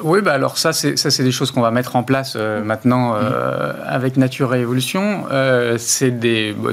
Oui, 0.03 0.21
bah 0.21 0.33
alors 0.33 0.59
ça, 0.59 0.75
c'est 0.75 0.99
ça, 0.99 1.11
c'est 1.11 1.23
des 1.23 1.33
choses 1.33 1.53
qu'on 1.53 1.63
va 1.63 1.71
mettre 1.71 1.97
en 1.97 2.03
place 2.03 2.35
euh, 2.37 2.63
maintenant 2.63 3.15
euh, 3.15 3.73
avec 3.87 4.19
Nature 4.19 4.55
et 4.55 4.61
Évolution. 4.61 5.25
c'est 5.79 6.11
des, 6.11 6.53
bah, 6.53 6.71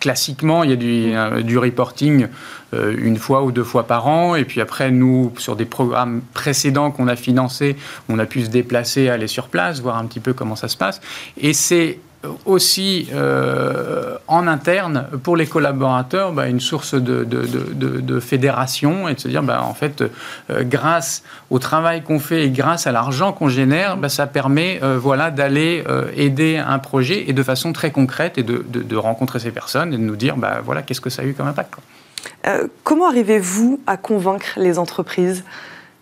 classiquement, 0.00 0.64
il 0.64 0.70
y 0.70 0.72
a 0.72 0.76
du, 0.76 1.42
du 1.44 1.58
reporting 1.58 2.28
une 2.72 3.16
fois 3.16 3.42
ou 3.42 3.52
deux 3.52 3.64
fois 3.64 3.86
par 3.86 4.06
an, 4.06 4.34
et 4.36 4.44
puis 4.44 4.60
après, 4.60 4.90
nous, 4.90 5.32
sur 5.38 5.56
des 5.56 5.64
programmes 5.64 6.20
précédents 6.34 6.90
qu'on 6.90 7.08
a 7.08 7.16
financés, 7.16 7.76
on 8.08 8.18
a 8.18 8.26
pu 8.26 8.44
se 8.44 8.50
déplacer, 8.50 9.08
aller 9.08 9.26
sur 9.26 9.48
place, 9.48 9.80
voir 9.80 9.96
un 9.96 10.04
petit 10.04 10.20
peu 10.20 10.34
comment 10.34 10.56
ça 10.56 10.68
se 10.68 10.76
passe. 10.76 11.00
Et 11.40 11.52
c'est 11.52 11.98
aussi 12.46 13.08
en 14.26 14.46
interne 14.46 15.06
pour 15.22 15.36
les 15.36 15.46
collaborateurs 15.46 16.32
bah, 16.32 16.48
une 16.48 16.60
source 16.60 16.94
de, 16.94 17.24
de, 17.24 18.20
fédération 18.20 19.08
et 19.08 19.14
de 19.14 19.20
se 19.20 19.28
dire 19.28 19.42
bah, 19.42 19.62
en 19.62 19.74
fait 19.74 20.02
grâce 20.50 21.22
au 21.50 21.58
travail 21.58 22.02
qu'on 22.02 22.18
fait 22.18 22.46
et 22.46 22.50
grâce 22.50 22.86
à 22.86 22.92
l'argent 22.92 23.32
qu'on 23.32 23.48
génère 23.48 23.96
bah, 23.96 24.08
ça 24.08 24.26
permet 24.26 24.80
voilà 24.96 25.30
d'aller 25.30 25.84
aider 26.16 26.56
un 26.56 26.80
projet 26.80 27.28
et 27.28 27.32
de 27.32 27.42
façon 27.42 27.72
très 27.72 27.92
concrète 27.92 28.36
et 28.36 28.42
de, 28.42 28.96
rencontrer 28.96 29.38
ces 29.38 29.52
personnes 29.52 29.94
et 29.94 29.96
de 29.96 30.02
nous 30.02 30.16
dire 30.16 30.36
bah, 30.36 30.60
voilà 30.64 30.82
qu'est-ce 30.82 31.00
que 31.00 31.10
ça 31.10 31.22
a 31.22 31.24
eu 31.24 31.34
comme 31.34 31.46
impact. 31.46 31.74
comment 32.82 33.08
arrivez-vous 33.08 33.80
à 33.86 33.96
convaincre 33.96 34.54
les 34.56 34.78
entreprises? 34.78 35.44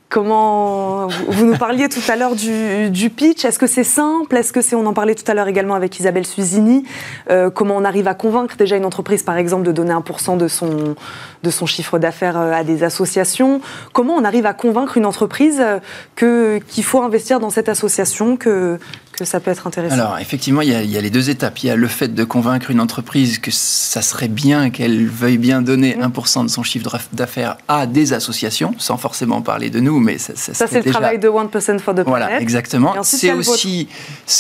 Comment 0.09 1.09
vous 1.09 1.45
nous 1.45 1.57
parliez 1.57 1.89
tout 1.89 2.01
à 2.09 2.15
l'heure 2.15 2.37
du, 2.37 3.11
pitch. 3.11 3.45
Est-ce 3.45 3.59
que 3.59 3.67
c'est 3.67 3.85
simple? 3.85 4.37
Est-ce 4.37 4.53
que 4.53 4.61
c'est 4.61 4.77
on 4.77 4.87
en 4.87 4.93
parlait 4.93 5.17
tout 5.17 5.29
à 5.29 5.35
l'heure 5.35 5.49
également 5.49 5.75
avec 5.75 5.99
Isabelle 5.99 6.25
Suzini 6.25 6.85
euh, 7.29 7.51
Comment 7.51 7.77
on 7.77 7.85
arrive 7.85 8.07
à 8.07 8.15
convaincre 8.15 8.57
déjà 8.57 8.77
une 8.77 8.85
entreprise 8.85 9.25
par 9.25 9.37
exemple 9.37 9.65
de 9.65 9.73
donner 9.73 9.93
1% 9.93 10.37
de 10.37 10.47
son 10.47 10.95
de 11.43 11.51
son 11.51 11.67
chiffre 11.67 11.99
d'affaires 11.99 12.39
euh, 12.39 12.53
à 12.53 12.63
des 12.63 12.85
associations? 12.85 13.61
Comment 13.93 14.15
on 14.15 14.25
arrive 14.25 14.47
à 14.47 14.55
convaincre 14.55 14.97
une 14.97 15.07
entreprise 15.07 15.59
euh, 15.61 15.81
que 16.15 16.61
qu'il 16.69 16.85
faut 16.85 17.03
investir 17.03 17.41
dans 17.41 17.51
cette 17.51 17.69
association 17.69 18.37
que 18.37 18.79
que 19.17 19.25
ça 19.25 19.41
peut 19.41 19.51
être 19.51 19.67
intéressant 19.67 19.95
Alors, 19.95 20.19
effectivement, 20.19 20.61
il 20.61 20.69
y, 20.69 20.75
a, 20.75 20.83
il 20.83 20.91
y, 20.91 20.97
a, 20.97 21.01
les 21.01 21.11
deux 21.11 21.31
étapes. 21.31 21.59
Il 21.63 21.67
y 21.67 21.71
a 21.71 21.77
le 21.77 21.89
fait 21.89 22.15
de 22.15 22.25
convaincre 22.25 22.71
une 22.71 22.81
entreprise 22.81 23.39
que 23.39 23.51
ça 23.51 24.03
serait 24.03 24.29
bien 24.29 24.71
qu'elle 24.71 25.07
veuille 25.07 25.39
bien 25.39 25.63
donner 25.63 25.97
1% 25.97 26.45
de 26.45 26.49
son 26.49 26.63
chiffre 26.63 26.99
d'affaires 27.13 27.57
à 27.69 27.87
des 27.87 28.13
associations, 28.13 28.75
sans 28.79 28.97
forcément 28.97 29.43
parler 29.43 29.71
de 29.71 29.81
nous, 29.81 29.99
mais 29.99 30.19
ça, 30.19 30.35
ça, 30.37 30.55
ça 30.55 30.67
c'est 30.67 30.85
le 30.85 30.93
travail 30.93 31.19
de 31.19 31.29
1% 31.29 31.79
for 31.79 31.95
the 31.95 32.03
Planet. 32.03 32.07
Voilà, 32.07 32.41
exactement. 32.41 32.95
C'est 33.03 33.33
aussi, 33.33 33.89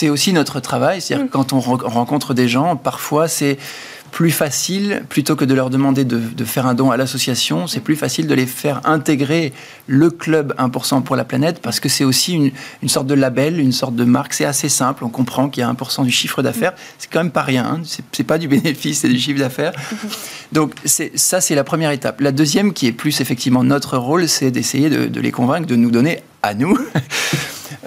aussi 0.09 0.33
notre 0.33 0.61
travail. 0.61 1.01
C'est-à-dire 1.01 1.27
mm. 1.27 1.31
quand 1.31 1.53
on 1.53 1.61
rencontre 1.61 2.35
des 2.35 2.49
gens, 2.49 2.77
parfois 2.77 3.29
c'est 3.29 3.59
plus 4.17 4.31
facile, 4.31 5.03
plutôt 5.11 5.37
que 5.37 5.45
de 5.45 5.53
leur 5.53 5.69
demander 5.69 6.07
de, 6.07 6.45
faire 6.47 6.67
un 6.67 6.73
don 6.73 6.91
à 6.91 6.97
l'association, 6.97 7.67
c'est 7.67 7.81
plus 7.81 7.97
facile 7.97 8.27
de 8.27 8.35
les 8.35 8.47
faire 8.47 8.81
intégrer 8.85 9.53
le 9.89 10.09
club 10.09 10.55
1% 10.57 11.03
pour 11.03 11.17
la 11.17 11.25
planète, 11.27 11.61
parce 11.61 11.81
que 11.81 11.91
c'est 11.91 12.03
aussi 12.03 12.33
une, 12.81 12.89
sorte 12.89 13.07
de 13.07 13.13
label, 13.13 13.61
une 13.61 13.73
sorte 13.73 13.95
de 13.95 14.05
marque. 14.05 14.33
C'est 14.33 14.47
assez 14.47 14.71
simple, 14.71 15.05
on 15.05 15.11
comprend 15.11 15.51
qu'il 15.51 15.61
y 15.61 15.65
a 15.65 15.71
1% 15.71 16.03
du 16.03 16.11
chiffre 16.11 16.43
d'affaires. 16.43 16.73
C'est 16.97 17.11
quand 17.13 17.19
même 17.19 17.31
pas 17.31 17.43
rien, 17.43 17.67
hein. 17.67 17.83
c'est 18.11 18.25
pas 18.25 18.39
du 18.39 18.49
bénéfice, 18.57 19.01
c'est 19.01 19.09
du 19.11 19.19
chiffre 19.19 19.39
d'affaires. 19.39 19.73
Donc 20.51 20.73
ça, 20.87 21.43
c'est 21.43 21.55
la 21.55 21.65
première 21.65 21.91
étape. 21.91 22.23
La 22.23 22.33
deuxième, 22.33 22.73
qui 22.73 22.87
est 22.87 22.93
plus 22.93 23.21
effectivement 23.21 23.65
notre 23.65 23.99
rôle, 23.99 24.31
c'est 24.31 24.51
d'essayer 24.51 24.89
de, 24.89 25.21
les 25.21 25.31
convaincre 25.31 25.67
de 25.67 25.77
nous 25.77 25.91
donner 25.91 26.23
à 26.43 26.55
nous. 26.55 26.79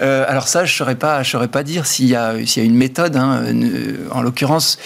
Euh, 0.02 0.24
alors 0.28 0.48
ça, 0.48 0.64
je 0.64 0.72
ne 0.72 0.76
saurais 0.76 0.94
pas, 0.94 1.24
saurais 1.24 1.48
pas 1.48 1.62
dire 1.62 1.84
s'il 1.84 2.06
y, 2.06 2.14
a 2.14 2.34
une 2.56 2.74
méthode. 2.74 3.16
Hein. 3.16 3.44
En 4.10 4.22
l'occurrence, 4.22 4.78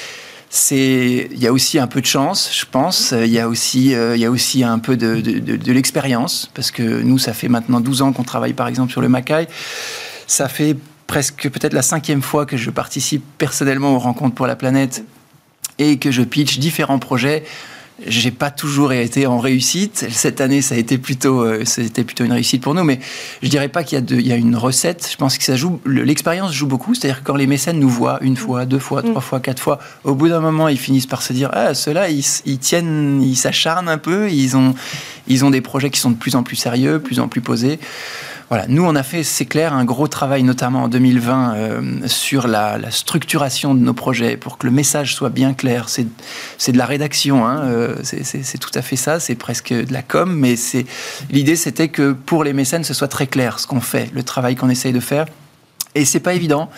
c'est 0.57 1.29
il 1.33 1.39
y 1.43 1.49
a 1.49 1.53
aussi 1.53 1.81
un 1.81 1.89
peu 1.89 2.01
de 2.01 2.07
chance, 2.07 2.49
je 2.57 2.65
pense. 2.65 3.13
Il 3.13 3.27
y 3.27 3.41
a 3.41 3.49
aussi 3.49 3.93
euh, 3.93 4.15
il 4.15 4.23
y 4.23 4.25
a 4.25 4.31
aussi 4.31 4.63
un 4.63 4.79
peu 4.79 4.97
de, 4.97 5.21
de, 5.21 5.73
l'expérience 5.73 6.49
parce 6.55 6.71
que 6.71 7.03
nous 7.03 7.19
ça 7.19 7.33
fait 7.33 7.49
maintenant 7.49 7.81
12 7.81 8.03
ans 8.03 8.13
qu'on 8.13 8.23
travaille 8.23 8.53
par 8.53 8.69
exemple 8.69 8.93
sur 8.93 9.01
le 9.01 9.09
Macaï. 9.09 9.49
Ça 10.29 10.49
fait 10.49 10.77
presque 11.09 11.51
peut-être 11.51 11.73
la 11.73 11.83
cinquième 11.83 12.23
fois 12.23 12.47
que 12.47 12.57
je 12.57 12.71
participe 12.71 13.25
personnellement 13.37 13.97
aux 13.97 13.99
rencontres 13.99 14.37
pour 14.37 14.47
la 14.47 14.55
planète 14.55 15.05
et 15.81 15.99
que 15.99 16.13
je 16.13 16.23
pitch 16.23 16.61
différents 16.61 17.01
projets 17.01 17.43
j'ai 18.05 18.33
pas 18.33 18.51
toujours 18.51 18.93
été 18.93 19.27
en 19.27 19.39
réussite. 19.39 20.07
Cette 20.11 20.41
année, 20.41 20.63
ça 20.63 20.75
a 20.75 20.79
été 20.79 20.99
plutôt, 20.99 21.43
euh, 21.43 21.65
c'était 21.65 22.03
plutôt 22.03 22.25
une 22.25 22.33
réussite 22.33 22.63
pour 22.63 22.75
nous. 22.75 22.83
Mais 22.83 22.99
je 23.43 23.49
dirais 23.49 23.69
pas 23.69 23.85
qu'il 23.85 23.97
y 23.97 23.99
a, 23.99 24.05
de, 24.05 24.17
il 24.17 24.27
y 24.27 24.33
a 24.33 24.37
une 24.37 24.57
recette. 24.57 25.09
Je 25.11 25.17
pense 25.17 25.39
que 25.39 25.45
ça 25.45 25.55
joue, 25.57 25.81
l'expérience 25.87 26.53
joue 26.53 26.67
beaucoup. 26.67 26.95
C'est-à-dire 26.95 27.21
que 27.21 27.25
quand 27.25 27.37
les 27.37 27.47
mécènes 27.47 27.79
nous 27.79 27.89
voient 27.89 28.19
une 28.21 28.37
fois, 28.37 28.67
deux 28.67 28.81
fois, 28.81 29.03
trois 29.03 29.21
mm. 29.21 29.25
fois, 29.25 29.41
quatre 29.41 29.63
fois, 29.63 29.79
au 30.03 30.15
bout 30.15 30.29
d'un 30.29 30.41
moment, 30.41 30.69
ils 30.69 30.79
finissent 30.79 31.07
par 31.07 31.23
se 31.23 31.33
dire, 31.33 31.51
ah, 31.53 31.75
ceux-là, 31.75 32.11
ils, 32.11 32.25
ils 32.47 32.59
tiennent, 32.59 33.23
ils 33.23 33.37
s'acharnent 33.37 33.89
un 33.89 33.99
peu. 33.99 34.29
Ils 34.29 34.57
ont, 34.57 34.75
ils 35.29 35.45
ont 35.45 35.51
des 35.51 35.61
projets 35.61 35.91
qui 35.91 36.01
sont 36.01 36.11
de 36.11 36.17
plus 36.17 36.35
en 36.35 36.43
plus 36.43 36.57
sérieux, 36.57 36.99
plus 36.99 37.21
en 37.21 37.29
plus 37.29 37.41
posés. 37.41 37.79
Voilà, 38.51 38.67
nous 38.69 38.85
on 38.85 38.95
a 38.95 39.03
fait, 39.03 39.23
c'est 39.23 39.47
clair, 39.47 39.73
un 39.73 39.85
gros 39.85 40.07
travail 40.07 40.43
notamment 40.43 40.85
en 40.85 40.89
2020 40.89 41.55
euh, 41.55 42.01
sur 42.07 42.47
la, 42.47 42.79
structuration 42.91 43.75
de 43.75 43.81
nos 43.81 43.95
projets 43.95 44.37
pour 44.37 44.59
que 44.59 44.67
le 44.67 44.73
message 44.73 45.15
soit 45.15 45.31
bien 45.31 45.55
clair. 45.55 45.89
C'est, 45.89 46.05
de 46.73 46.79
la 46.79 46.87
rédaction, 46.87 47.47
hein, 47.47 47.63
euh, 47.65 47.97
c'est, 48.03 48.59
tout 48.59 48.71
à 48.75 48.83
fait 48.83 48.97
ça, 48.97 49.19
c'est 49.19 49.35
presque 49.35 49.73
de 49.73 49.93
la 49.93 50.03
com, 50.03 50.35
mais 50.35 50.55
l'idée 51.31 51.57
c'était 51.57 51.89
que 51.89 52.13
pour 52.13 52.45
les 52.45 52.53
mécènes 52.53 52.85
ce 52.85 52.95
soit 52.95 53.09
très 53.09 53.27
clair 53.27 53.59
ce 53.59 53.67
qu'on 53.67 53.81
fait, 53.81 54.11
le 54.13 54.23
travail 54.23 54.57
qu'on 54.57 54.69
essaye 54.69 54.93
de 54.93 55.01
faire. 55.01 55.27
Et 55.95 56.05
c'est 56.05 56.21
pas 56.21 56.35
évident 56.35 56.71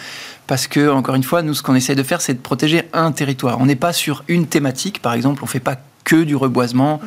parce 0.47 0.67
que, 0.69 0.91
encore 0.91 1.15
une 1.15 1.23
fois, 1.23 1.43
nous, 1.43 1.55
ce 1.55 1.63
qu'on 1.63 1.75
essaye 1.75 1.97
de 1.97 2.03
faire, 2.03 2.21
c'est 2.21 2.35
de 2.35 2.39
protéger 2.39 2.83
un 2.93 3.13
territoire. 3.13 3.59
On 3.61 3.67
n'est 3.67 3.75
pas 3.75 3.93
sur 3.93 4.25
une 4.29 4.47
thématique, 4.47 5.01
par 5.01 5.15
exemple, 5.15 5.41
on 5.43 5.47
ne 5.47 5.51
fait 5.51 5.59
pas 5.59 5.77
que 6.07 6.23
du 6.23 6.37
reboisement 6.37 7.01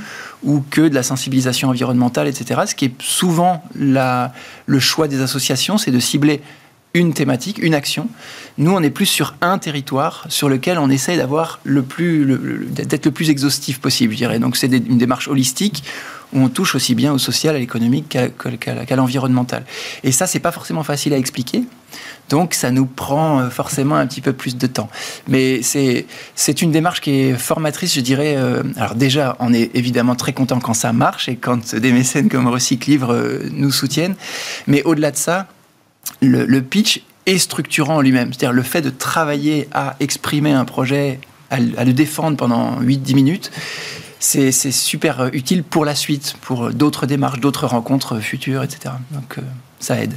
ou 0.43 0.63
que 0.69 0.81
de 0.81 0.93
la 0.93 1.03
sensibilisation 1.03 1.69
environnementale, 1.69 2.27
etc. 2.27 2.61
Ce 2.67 2.75
qui 2.75 2.85
est 2.85 3.01
souvent 3.01 3.63
la, 3.73 4.33
le 4.67 4.79
choix 4.79 5.07
des 5.07 5.21
associations, 5.21 5.79
c'est 5.79 5.89
de 5.89 5.99
cibler 5.99 6.41
une 6.93 7.13
thématique, 7.13 7.59
une 7.59 7.75
action. 7.75 8.07
Nous, 8.57 8.71
on 8.71 8.81
est 8.81 8.89
plus 8.89 9.05
sur 9.05 9.35
un 9.41 9.57
territoire 9.59 10.25
sur 10.29 10.49
lequel 10.49 10.79
on 10.79 10.89
essaye 10.89 11.17
d'avoir 11.17 11.59
le 11.63 11.83
plus, 11.83 12.25
d'être 12.69 13.05
le 13.05 13.11
plus 13.11 13.29
exhaustif 13.29 13.79
possible, 13.79 14.13
je 14.13 14.17
dirais. 14.17 14.39
Donc, 14.39 14.57
c'est 14.57 14.67
une 14.67 14.97
démarche 14.97 15.27
holistique 15.27 15.83
où 16.33 16.39
on 16.39 16.49
touche 16.49 16.75
aussi 16.75 16.95
bien 16.95 17.13
au 17.13 17.17
social, 17.17 17.55
à 17.55 17.59
l'économique 17.59 18.17
qu'à 18.37 18.95
l'environnemental. 18.95 19.65
Et 20.03 20.11
ça, 20.11 20.27
c'est 20.27 20.39
pas 20.39 20.51
forcément 20.51 20.83
facile 20.83 21.13
à 21.13 21.17
expliquer. 21.17 21.63
Donc, 22.29 22.53
ça 22.53 22.69
nous 22.69 22.85
prend 22.85 23.39
euh, 23.39 23.49
forcément 23.49 23.95
un 23.95 24.05
petit 24.05 24.21
peu 24.21 24.33
plus 24.33 24.55
de 24.55 24.67
temps. 24.67 24.89
Mais 25.27 25.63
c'est, 25.63 26.05
c'est 26.35 26.61
une 26.61 26.71
démarche 26.71 27.01
qui 27.01 27.11
est 27.11 27.33
formatrice, 27.33 27.95
je 27.95 28.01
dirais. 28.01 28.35
Euh, 28.37 28.61
alors, 28.77 28.93
déjà, 28.93 29.35
on 29.39 29.53
est 29.53 29.71
évidemment 29.75 30.15
très 30.15 30.33
content 30.33 30.59
quand 30.59 30.75
ça 30.75 30.93
marche 30.93 31.29
et 31.29 31.35
quand 31.35 31.75
des 31.75 31.91
mécènes 31.91 32.29
comme 32.29 32.47
Recyclivre 32.47 33.13
euh, 33.13 33.49
nous 33.51 33.71
soutiennent. 33.71 34.15
Mais 34.67 34.83
au-delà 34.83 35.09
de 35.09 35.17
ça, 35.17 35.47
le, 36.21 36.59
pitch 36.61 37.03
est 37.25 37.37
structurant 37.37 37.97
en 37.97 38.01
lui-même. 38.01 38.33
C'est-à-dire 38.33 38.53
le 38.53 38.63
fait 38.63 38.81
de 38.81 38.89
travailler 38.89 39.67
à 39.73 39.95
exprimer 39.99 40.51
un 40.51 40.65
projet, 40.65 41.19
à, 41.49 41.59
le 41.59 41.93
défendre 41.93 42.37
pendant 42.37 42.81
8-10 42.81 43.15
minutes, 43.15 43.51
c'est 44.19 44.51
super 44.51 45.29
utile 45.31 45.63
pour 45.63 45.85
la 45.85 45.95
suite, 45.95 46.35
pour 46.41 46.71
d'autres 46.71 47.05
démarches, 47.05 47.39
d'autres 47.39 47.67
rencontres 47.67 48.19
futures, 48.19 48.63
etc. 48.63 48.95
Donc 49.11 49.37
euh, 49.37 49.41
ça 49.79 50.01
aide. 50.01 50.13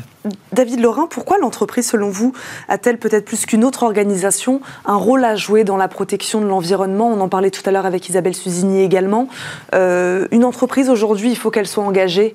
David 0.53 0.81
Laurin, 0.81 1.07
pourquoi 1.09 1.39
l'entreprise, 1.39 1.87
selon 1.87 2.11
vous, 2.11 2.33
a-t-elle 2.69 2.99
peut-être 2.99 3.25
plus 3.25 3.47
qu'une 3.47 3.65
autre 3.65 3.85
organisation 3.85 4.61
un 4.85 4.97
rôle 4.97 5.25
à 5.25 5.37
jouer 5.37 5.63
dans 5.63 5.77
la 5.77 5.89
protection 5.89 6.41
de 6.41 6.47
l'environnement? 6.47 7.09
On 7.09 7.21
en 7.21 7.29
parlait 7.29 7.51
tout 7.51 7.63
à 7.65 7.71
l'heure 7.71 7.87
avec 7.87 8.09
Isabelle 8.09 8.35
Suzini 8.35 8.83
également. 8.83 9.29
Euh, 9.75 10.27
une 10.33 10.45
entreprise, 10.45 10.91
aujourd'hui, 10.91 11.31
il 11.31 11.37
faut 11.37 11.51
qu'elle 11.51 11.69
soit 11.69 11.85
engagée 11.85 12.35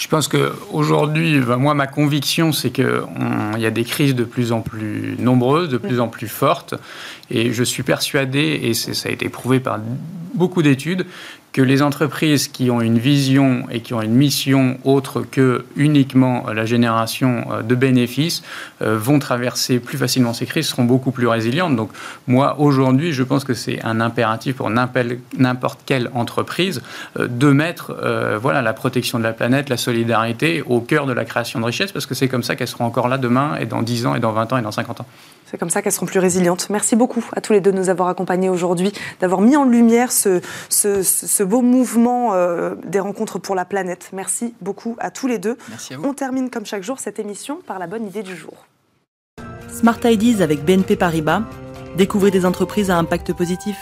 je 0.00 0.08
pense 0.08 0.28
qu'aujourd'hui, 0.28 1.40
ben, 1.40 1.58
moi, 1.58 1.74
ma 1.74 1.86
conviction, 1.86 2.52
c'est 2.52 2.70
qu'il 2.70 3.04
y 3.58 3.66
a 3.66 3.70
des 3.70 3.84
crises 3.84 4.14
de 4.14 4.24
plus 4.24 4.50
en 4.50 4.62
plus 4.62 5.16
nombreuses, 5.18 5.68
de 5.68 5.76
plus 5.76 6.00
en 6.00 6.08
plus 6.08 6.26
fortes. 6.26 6.74
Et 7.30 7.52
je 7.52 7.62
suis 7.62 7.82
persuadé, 7.82 8.60
et 8.62 8.72
ça 8.72 9.10
a 9.10 9.12
été 9.12 9.28
prouvé 9.28 9.60
par 9.60 9.78
beaucoup 10.34 10.62
d'études, 10.62 11.04
que 11.52 11.62
les 11.62 11.82
entreprises 11.82 12.48
qui 12.48 12.70
ont 12.70 12.80
une 12.80 12.98
vision 12.98 13.66
et 13.70 13.80
qui 13.80 13.94
ont 13.94 14.02
une 14.02 14.14
mission 14.14 14.78
autre 14.84 15.22
que 15.22 15.64
uniquement 15.76 16.46
la 16.52 16.64
génération 16.64 17.44
euh, 17.50 17.62
de 17.62 17.74
bénéfices 17.74 18.42
euh, 18.82 18.96
vont 18.96 19.18
traverser 19.18 19.80
plus 19.80 19.98
facilement 19.98 20.32
ces 20.32 20.46
crises, 20.46 20.66
seront 20.66 20.84
beaucoup 20.84 21.10
plus 21.10 21.26
résilientes. 21.26 21.74
Donc 21.74 21.90
moi, 22.26 22.58
aujourd'hui, 22.60 23.12
je 23.12 23.22
pense 23.22 23.44
que 23.44 23.54
c'est 23.54 23.82
un 23.84 24.00
impératif 24.00 24.56
pour 24.56 24.70
n'importe 24.70 25.80
quelle 25.86 26.10
entreprise 26.14 26.82
euh, 27.18 27.26
de 27.26 27.50
mettre 27.50 27.96
voilà, 28.40 28.62
la 28.62 28.72
protection 28.72 29.18
de 29.18 29.24
la 29.24 29.32
planète, 29.32 29.68
la 29.68 29.76
solidarité 29.76 30.62
au 30.66 30.80
cœur 30.80 31.06
de 31.06 31.12
la 31.12 31.24
création 31.24 31.60
de 31.60 31.64
richesses, 31.64 31.92
parce 31.92 32.06
que 32.06 32.14
c'est 32.14 32.28
comme 32.28 32.42
ça 32.42 32.56
qu'elles 32.56 32.68
seront 32.68 32.84
encore 32.84 33.08
là 33.08 33.18
demain 33.18 33.56
et 33.56 33.66
dans 33.66 33.82
10 33.82 34.06
ans 34.06 34.14
et 34.14 34.20
dans 34.20 34.32
20 34.32 34.52
ans 34.52 34.58
et 34.58 34.62
dans 34.62 34.72
50 34.72 35.00
ans. 35.00 35.06
C'est 35.50 35.58
comme 35.58 35.70
ça 35.70 35.82
qu'elles 35.82 35.92
seront 35.92 36.06
plus 36.06 36.20
résilientes. 36.20 36.70
Merci 36.70 36.94
beaucoup 36.94 37.24
à 37.34 37.40
tous 37.40 37.52
les 37.52 37.60
deux 37.60 37.72
de 37.72 37.76
nous 37.76 37.88
avoir 37.88 38.08
accompagnés 38.08 38.48
aujourd'hui, 38.48 38.92
d'avoir 39.20 39.40
mis 39.40 39.56
en 39.56 39.64
lumière 39.64 40.12
ce, 40.12 40.40
ce, 40.68 41.42
beau 41.42 41.60
mouvement 41.60 42.34
euh, 42.34 42.76
des 42.84 43.00
rencontres 43.00 43.40
pour 43.40 43.56
la 43.56 43.64
planète. 43.64 44.10
Merci 44.12 44.54
beaucoup 44.60 44.96
à 45.00 45.10
tous 45.10 45.26
les 45.26 45.38
deux. 45.38 45.56
Merci 45.68 45.94
à 45.94 45.96
vous. 45.96 46.04
On 46.04 46.14
termine 46.14 46.50
comme 46.50 46.66
chaque 46.66 46.84
jour 46.84 47.00
cette 47.00 47.18
émission 47.18 47.58
par 47.66 47.80
la 47.80 47.88
bonne 47.88 48.06
idée 48.06 48.22
du 48.22 48.36
jour. 48.36 48.66
Smart 49.68 49.98
Ideas 50.04 50.42
avec 50.42 50.64
BNP 50.64 50.94
Paribas. 50.94 51.42
Découvrez 51.96 52.30
des 52.30 52.46
entreprises 52.46 52.90
à 52.90 52.96
impact 52.96 53.32
positif. 53.32 53.76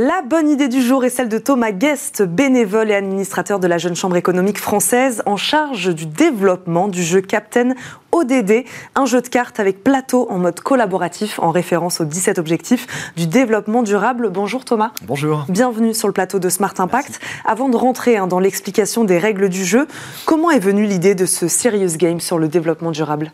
La 0.00 0.22
bonne 0.22 0.48
idée 0.48 0.68
du 0.68 0.80
jour 0.80 1.04
est 1.04 1.10
celle 1.10 1.28
de 1.28 1.38
Thomas 1.38 1.72
Guest, 1.72 2.22
bénévole 2.22 2.92
et 2.92 2.94
administrateur 2.94 3.58
de 3.58 3.66
la 3.66 3.78
Jeune 3.78 3.96
Chambre 3.96 4.14
économique 4.14 4.60
française, 4.60 5.24
en 5.26 5.36
charge 5.36 5.92
du 5.92 6.06
développement 6.06 6.86
du 6.86 7.02
jeu 7.02 7.20
Captain 7.20 7.74
ODD, 8.12 8.64
un 8.94 9.06
jeu 9.06 9.20
de 9.20 9.26
cartes 9.26 9.58
avec 9.58 9.82
plateau 9.82 10.28
en 10.30 10.38
mode 10.38 10.60
collaboratif 10.60 11.40
en 11.40 11.50
référence 11.50 12.00
aux 12.00 12.04
17 12.04 12.38
objectifs 12.38 13.12
du 13.16 13.26
développement 13.26 13.82
durable. 13.82 14.30
Bonjour 14.30 14.64
Thomas. 14.64 14.92
Bonjour. 15.02 15.46
Bienvenue 15.48 15.94
sur 15.94 16.06
le 16.06 16.14
plateau 16.14 16.38
de 16.38 16.48
Smart 16.48 16.74
Impact. 16.78 17.18
Avant 17.44 17.68
de 17.68 17.76
rentrer 17.76 18.18
hein, 18.18 18.28
dans 18.28 18.38
l'explication 18.38 19.02
des 19.02 19.18
règles 19.18 19.48
du 19.48 19.64
jeu, 19.64 19.88
comment 20.26 20.52
est 20.52 20.60
venue 20.60 20.86
l'idée 20.86 21.16
de 21.16 21.26
ce 21.26 21.48
Serious 21.48 21.96
Game 21.96 22.20
sur 22.20 22.38
le 22.38 22.46
développement 22.46 22.92
durable? 22.92 23.32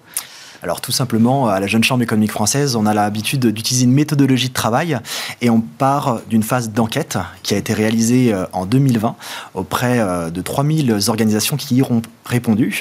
Alors 0.64 0.81
tout 0.81 0.92
simplement, 0.92 1.48
à 1.48 1.61
la 1.61 1.66
Jeune 1.66 1.85
Chambre 1.85 2.03
économique 2.03 2.33
française, 2.33 2.74
on 2.74 2.87
a 2.87 2.94
l'habitude 2.94 3.48
d'utiliser 3.48 3.85
une 3.85 3.92
méthodologie 3.92 4.48
de 4.48 4.55
travail 4.55 4.98
et 5.42 5.50
on 5.50 5.61
part 5.61 6.20
d'une 6.31 6.42
phase 6.42 6.70
d'enquête 6.70 7.18
qui 7.42 7.53
a 7.53 7.59
été 7.59 7.74
réalisée 7.74 8.33
euh, 8.33 8.46
en 8.55 8.64
2020 8.64 9.14
auprès 9.53 9.98
euh, 9.98 10.31
de 10.31 10.40
3000 10.40 10.96
organisations 11.09 11.59
qui 11.59 11.77
y 11.77 11.83
ont 11.83 12.00
répondu. 12.24 12.81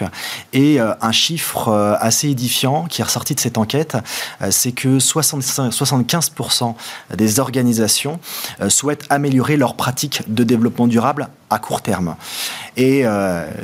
Et 0.53 0.79
euh, 0.79 0.93
un 1.01 1.11
chiffre 1.11 1.97
assez 1.99 2.29
édifiant 2.29 2.85
qui 2.85 3.01
est 3.01 3.03
ressorti 3.03 3.35
de 3.35 3.41
cette 3.41 3.57
enquête, 3.57 3.97
c'est 4.49 4.71
que 4.71 4.99
75% 4.99 6.75
des 7.13 7.39
organisations 7.41 8.21
souhaitent 8.69 9.05
améliorer 9.09 9.57
leurs 9.57 9.75
pratiques 9.75 10.21
de 10.33 10.45
développement 10.45 10.87
durable 10.87 11.27
à 11.53 11.59
court 11.59 11.81
terme. 11.81 12.15
Et 12.75 13.05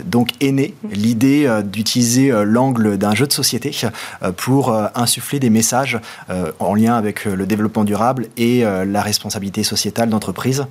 donc 0.06 0.30
est 0.40 0.52
née 0.52 0.76
l'idée 0.92 1.50
d'utiliser 1.64 2.32
l'angle 2.46 2.98
d'un 2.98 3.16
jeu 3.16 3.28
de 3.28 3.34
société 3.34 3.72
euh, 4.24 4.32
pour 4.32 4.70
euh, 4.70 4.88
insuffler 4.96 5.40
des 5.40 5.50
messages 5.50 6.00
euh, 6.30 6.52
en 6.60 6.76
lien 6.76 6.96
avec 6.96 7.26
le 7.26 7.46
développement 7.46 7.84
durable 7.84 8.28
et 8.38 8.64
la 8.64 9.02
responsabilité 9.02 9.64
sociétale 9.64 10.10
d'entreprise. 10.10 10.66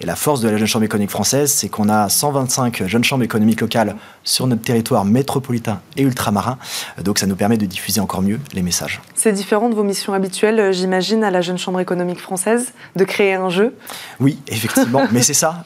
Et 0.00 0.06
la 0.06 0.16
force 0.16 0.40
de 0.40 0.48
la 0.48 0.56
Jeune 0.56 0.66
Chambre 0.66 0.84
économique 0.84 1.10
française, 1.10 1.50
c'est 1.52 1.68
qu'on 1.68 1.88
a 1.88 2.08
125 2.08 2.86
jeunes 2.86 3.04
chambres 3.04 3.24
économiques 3.24 3.60
locales 3.60 3.96
sur 4.24 4.46
notre 4.46 4.62
territoire 4.62 5.04
métropolitain 5.04 5.80
et 5.96 6.02
ultramarin. 6.02 6.58
Donc 7.02 7.18
ça 7.18 7.26
nous 7.26 7.36
permet 7.36 7.56
de 7.56 7.66
diffuser 7.66 8.00
encore 8.00 8.22
mieux 8.22 8.40
les 8.52 8.62
messages. 8.62 9.00
C'est 9.14 9.32
différent 9.32 9.68
de 9.68 9.74
vos 9.74 9.84
missions 9.84 10.12
habituelles, 10.12 10.72
j'imagine, 10.72 11.24
à 11.24 11.30
la 11.30 11.40
Jeune 11.40 11.58
Chambre 11.58 11.80
économique 11.80 12.20
française, 12.20 12.72
de 12.94 13.04
créer 13.04 13.34
un 13.34 13.48
jeu? 13.48 13.74
Oui, 14.20 14.38
effectivement. 14.48 15.02
Mais 15.12 15.22
c'est 15.22 15.34
ça, 15.34 15.64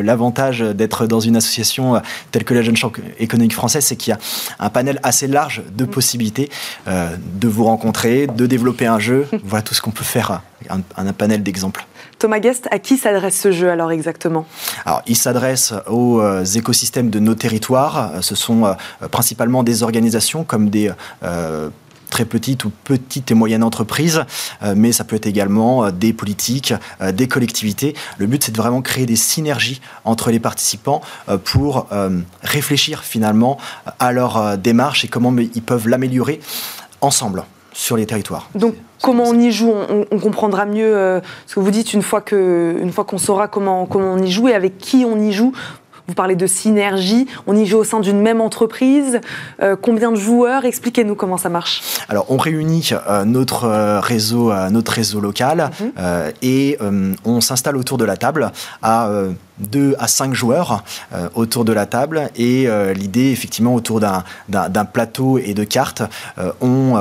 l'avantage 0.00 0.60
d'être 0.60 1.06
dans 1.06 1.20
une 1.20 1.36
association 1.36 2.00
telle 2.30 2.44
que 2.44 2.54
la 2.54 2.62
Jeune 2.62 2.76
Chambre 2.76 2.96
économique 3.18 3.54
française, 3.54 3.84
c'est 3.84 3.96
qu'il 3.96 4.12
y 4.12 4.14
a 4.14 4.18
un 4.58 4.70
panel 4.70 5.00
assez 5.02 5.26
large 5.26 5.62
de 5.72 5.84
possibilités 5.84 6.50
euh, 6.86 7.16
de 7.34 7.48
vous 7.48 7.64
rencontrer, 7.64 8.26
de 8.26 8.46
développer 8.46 8.86
un 8.86 8.98
jeu. 8.98 9.26
voilà 9.44 9.62
tout 9.62 9.74
ce 9.74 9.82
qu'on 9.82 9.90
peut 9.90 10.04
faire, 10.04 10.42
un, 10.70 10.80
un 10.96 11.12
panel 11.12 11.42
d'exemples. 11.42 11.86
Thomas 12.18 12.40
Guest, 12.40 12.66
à 12.70 12.78
qui 12.78 12.96
s'adresse 12.96 13.40
ce 13.40 13.52
jeu 13.52 13.70
alors 13.70 13.92
exactement? 13.92 14.46
Alors, 14.84 15.02
il 15.06 15.16
s'adresse 15.16 15.72
aux 15.86 16.20
euh, 16.20 16.44
écosystèmes 16.44 17.10
de 17.10 17.20
nos 17.20 17.34
territoires. 17.34 18.12
Ce 18.22 18.34
sont 18.34 18.66
euh, 18.66 18.74
principalement 19.10 19.62
des 19.62 19.82
organisations 19.82 20.44
comme 20.44 20.68
des 20.70 20.90
très 22.08 22.24
petites 22.24 22.64
ou 22.64 22.72
petites 22.84 23.30
et 23.30 23.34
moyennes 23.34 23.62
entreprises, 23.62 24.24
euh, 24.62 24.74
mais 24.76 24.92
ça 24.92 25.04
peut 25.04 25.16
être 25.16 25.26
également 25.26 25.84
euh, 25.84 25.90
des 25.90 26.12
politiques, 26.12 26.74
euh, 27.00 27.12
des 27.12 27.28
collectivités. 27.28 27.94
Le 28.18 28.26
but, 28.26 28.44
c'est 28.44 28.52
de 28.52 28.56
vraiment 28.56 28.82
créer 28.82 29.06
des 29.06 29.16
synergies 29.16 29.80
entre 30.04 30.30
les 30.30 30.40
participants 30.40 31.00
pour 31.44 31.86
réfléchir 32.42 33.02
finalement 33.02 33.58
à 33.98 34.12
leur 34.12 34.56
démarche 34.58 35.04
et 35.04 35.08
comment 35.08 35.34
ils 35.36 35.62
peuvent 35.62 35.88
l'améliorer 35.88 36.40
ensemble 37.00 37.44
sur 37.72 37.96
les 37.96 38.06
territoires. 38.06 38.48
Donc, 38.54 38.74
comment 39.02 39.24
on 39.24 39.38
y 39.38 39.52
joue? 39.52 39.72
On, 40.10 40.18
comprendra 40.18 40.66
mieux 40.66 41.20
ce 41.46 41.54
que 41.54 41.60
vous 41.60 41.70
dites 41.70 41.92
une 41.92 42.02
fois 42.02 42.22
qu'on 42.22 43.18
saura 43.18 43.48
comment, 43.48 43.86
comment 43.86 44.14
on 44.14 44.22
y 44.22 44.30
joue 44.30 44.48
et 44.48 44.54
avec 44.54 44.78
qui 44.78 45.04
on 45.04 45.20
y 45.20 45.32
joue 45.32 45.52
vous 46.08 46.14
parlez 46.14 46.36
de 46.36 46.46
synergie. 46.46 47.26
On 47.46 47.54
y 47.54 47.66
joue 47.66 47.78
au 47.78 47.84
sein 47.84 48.00
d'une 48.00 48.20
même 48.20 48.40
entreprise. 48.40 49.20
Euh, 49.62 49.76
combien 49.80 50.10
de 50.10 50.16
joueurs 50.16 50.64
Expliquez-nous 50.64 51.14
comment 51.14 51.36
ça 51.36 51.50
marche. 51.50 51.82
Alors, 52.08 52.24
on 52.30 52.38
réunit 52.38 52.90
euh, 52.92 53.26
notre 53.26 53.64
euh, 53.64 54.00
réseau, 54.00 54.50
notre 54.70 54.92
réseau 54.92 55.20
local 55.20 55.70
mhm. 55.80 56.32
et 56.42 56.78
on 57.24 57.40
s'installe 57.40 57.76
autour 57.76 57.98
de 57.98 58.04
la 58.04 58.16
table 58.16 58.52
à 58.82 59.10
2 59.60 59.96
à 59.98 60.08
5 60.08 60.34
joueurs 60.34 60.84
autour 61.34 61.64
de 61.64 61.72
la 61.72 61.86
table 61.86 62.30
et 62.36 62.68
l'idée 62.94 63.30
effectivement 63.30 63.74
autour 63.74 64.00
d'un 64.00 64.84
plateau 64.84 65.38
et 65.38 65.54
de 65.54 65.64
cartes 65.64 66.02
on, 66.60 66.94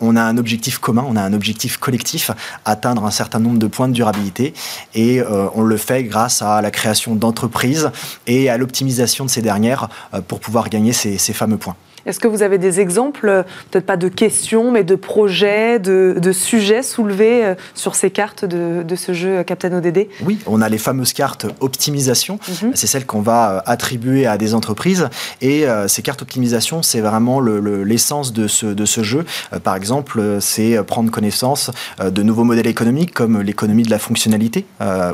on 0.00 0.16
a 0.16 0.22
un 0.22 0.36
objectif 0.36 0.78
commun 0.78 1.04
on 1.08 1.16
a 1.16 1.22
un 1.22 1.32
objectif 1.32 1.78
collectif 1.78 2.30
atteindre 2.64 3.04
un 3.04 3.10
certain 3.10 3.38
nombre 3.38 3.58
de 3.58 3.66
points 3.66 3.88
de 3.88 3.92
durabilité 3.92 4.54
et 4.94 5.22
on 5.54 5.62
le 5.62 5.76
fait 5.76 6.04
grâce 6.04 6.42
à 6.42 6.60
la 6.62 6.70
création 6.70 7.14
d'entreprises 7.14 7.90
et 8.26 8.48
à 8.48 8.56
l'optimisation 8.56 9.24
de 9.24 9.30
ces 9.30 9.42
dernières 9.42 9.88
euh, 10.12 10.20
pour 10.20 10.40
pouvoir 10.40 10.68
gagner 10.68 10.92
ces, 10.92 11.18
fameux 11.32 11.56
points. 11.56 11.76
Est-ce 12.06 12.20
que 12.20 12.28
vous 12.28 12.42
avez 12.42 12.58
des 12.58 12.80
exemples, 12.80 13.28
euh, 13.28 13.42
peut-être 13.70 13.86
pas 13.86 13.96
de 13.96 14.08
questions, 14.08 14.70
mais 14.70 14.84
de 14.84 14.94
projets, 14.94 15.78
de, 15.78 16.32
sujets 16.32 16.82
soulevés 16.82 17.44
euh, 17.44 17.54
sur 17.74 17.94
ces 17.94 18.10
cartes 18.10 18.44
de, 18.44 18.84
ce 18.94 19.12
jeu 19.12 19.42
Captain 19.42 19.72
ODD 19.76 20.06
Oui, 20.22 20.38
on 20.46 20.60
a 20.60 20.68
les 20.68 20.78
fameuses 20.78 21.12
cartes 21.12 21.46
optimisation. 21.60 22.38
Mhm. 22.62 22.72
C'est 22.74 22.86
celles 22.86 23.06
qu'on 23.06 23.20
va 23.20 23.62
attribuer 23.66 24.26
à 24.26 24.38
des 24.38 24.54
entreprises. 24.54 25.08
Et 25.40 25.64
ces 25.88 26.02
cartes 26.02 26.22
optimisation, 26.22 26.82
c'est 26.82 27.00
vraiment 27.00 27.40
l'essence 27.40 28.32
de, 28.32 28.46
ce, 28.46 28.66
de 28.66 28.84
ce 28.84 29.02
jeu. 29.02 29.24
par 29.64 29.74
exemple, 29.74 30.38
c'est 30.40 30.80
prendre 30.84 31.10
connaissance 31.10 31.70
de 32.00 32.22
nouveaux 32.22 32.44
modèles 32.44 32.68
économiques 32.68 33.12
comme 33.12 33.40
l'économie 33.40 33.82
de 33.82 33.90
la 33.90 33.98
fonctionnalité 33.98 34.64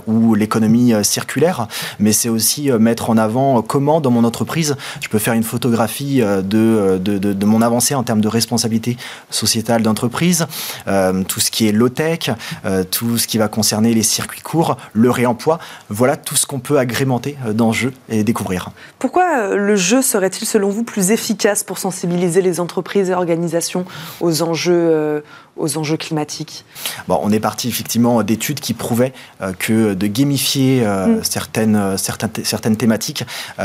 ou 0.07 0.35
l'économie 0.35 0.93
circulaire. 1.03 1.69
Mais 1.99 2.13
c'est 2.13 2.29
aussi 2.29 2.71
mettre 2.73 3.09
en 3.09 3.17
avant 3.17 3.63
comment, 3.63 4.01
dans 4.01 4.11
mon 4.11 4.25
entreprise, 4.25 4.77
je 5.01 5.09
peux 5.09 5.19
faire 5.19 5.35
une 5.35 5.43
photographie 5.43 6.21
de 6.21 6.80
euh, 6.81 6.99
de, 6.99 7.47
mon 7.47 7.63
avancée 7.63 7.95
en 7.95 8.03
termes 8.03 8.21
de 8.21 8.29
responsabilité 8.29 8.97
sociétale 9.31 9.83
d'entreprise, 9.83 10.47
euh, 10.87 11.23
tout 11.25 11.41
ce 11.41 11.51
qui 11.51 11.69
est 11.69 11.73
low-tech, 11.73 12.31
euh, 12.65 12.85
tout 12.85 13.19
ce 13.19 13.27
qui 13.27 13.39
va 13.39 13.49
concerner 13.49 13.95
les 13.95 14.03
circuits 14.03 14.41
courts, 14.41 14.77
le 14.93 15.11
réemploi. 15.11 15.59
Voilà 15.89 16.17
tout 16.17 16.37
ce 16.37 16.47
qu'on 16.47 16.61
peut 16.61 16.79
agrémenter 16.79 17.37
dans 17.53 17.69
le 17.69 17.73
jeu 17.73 17.93
et 18.09 18.25
découvrir. 18.25 18.71
Pourquoi 18.99 19.55
le 19.57 19.77
jeu 19.77 20.03
serait-il, 20.03 20.47
selon 20.47 20.69
vous, 20.71 20.85
plus 20.85 21.11
efficace 21.11 21.65
pour 21.65 21.79
sensibiliser 21.79 22.43
les 22.43 22.61
entreprises 22.61 23.11
et 23.11 23.15
organisations 23.15 23.85
aux 24.21 24.43
enjeux 24.43 25.23
aux 25.57 25.77
enjeux 25.77 25.97
climatiques? 25.99 26.65
Bon, 27.07 27.19
On 27.23 27.31
est 27.33 27.41
parti 27.41 27.69
effectivement 27.69 28.23
d'études 28.23 28.61
qui 28.61 28.73
prouvaient 28.73 29.13
que 29.59 29.93
de 29.95 30.07
gamifier 30.07 30.87
mm. 30.87 31.23
certaines, 31.23 31.99
certaines, 31.99 32.31
certaines 32.45 32.77
thématiques, 32.77 33.25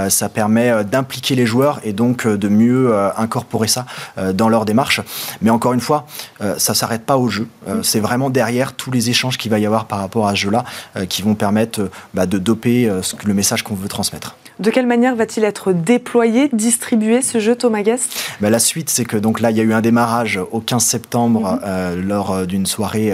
ça 0.10 0.30
permet 0.30 0.84
d'impliquer 0.84 1.36
les 1.36 1.46
joueurs 1.46 1.80
et 1.84 1.94
donc 1.94 2.28
de 2.28 2.48
mieux 2.50 2.94
euh, 2.94 3.05
incorporer 3.18 3.68
ça 3.68 3.86
euh, 4.18 4.34
dans 4.34 4.50
leur 4.50 4.66
démarche. 4.66 5.02
Mais 5.42 5.50
encore 5.50 5.74
une 5.74 5.82
fois, 5.82 6.06
euh, 6.42 6.56
ça 6.58 6.74
s'arrête 6.74 7.06
pas 7.06 7.18
au 7.18 7.30
jeu. 7.30 7.48
c'est 7.84 8.00
vraiment 8.00 8.30
derrière 8.30 8.74
tous 8.74 8.92
les 8.92 9.10
échanges 9.10 9.38
qu'il 9.38 9.52
va 9.52 9.60
y 9.60 9.66
avoir 9.66 9.86
par 9.86 10.00
rapport 10.00 10.28
à 10.28 10.32
ce 10.32 10.42
jeu-là 10.42 10.64
qui 11.10 11.22
vont 11.22 11.36
permettre 11.36 11.90
bah, 12.14 12.26
de 12.26 12.38
doper 12.38 12.90
le 13.24 13.34
message 13.34 13.64
qu'on 13.64 13.76
veut 13.76 13.88
transmettre. 13.88 14.36
De 14.60 14.70
quelle 14.70 14.88
manière 14.88 15.16
va-t-il 15.16 15.44
être 15.44 15.74
déployé, 15.74 16.50
distribué 16.54 17.22
ce 17.22 17.40
jeu 17.40 17.56
Thomas 17.56 17.82
Guest? 17.82 18.36
Bah, 18.42 18.50
La 18.50 18.60
suite, 18.60 18.90
c'est 18.90 19.06
que 19.06 19.18
donc 19.18 19.40
là, 19.40 19.52
il 19.52 19.58
y 19.58 19.60
a 19.60 19.64
eu 19.64 19.74
un 19.74 19.82
démarrage 19.82 20.40
au 20.52 20.60
15 20.60 20.84
septembre 20.84 21.60
mhm. 21.62 22.08
lors 22.08 22.46
d'une 22.48 22.66
soirée 22.66 23.14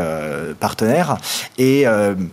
partenaire. 0.59 1.17
Et 1.57 1.85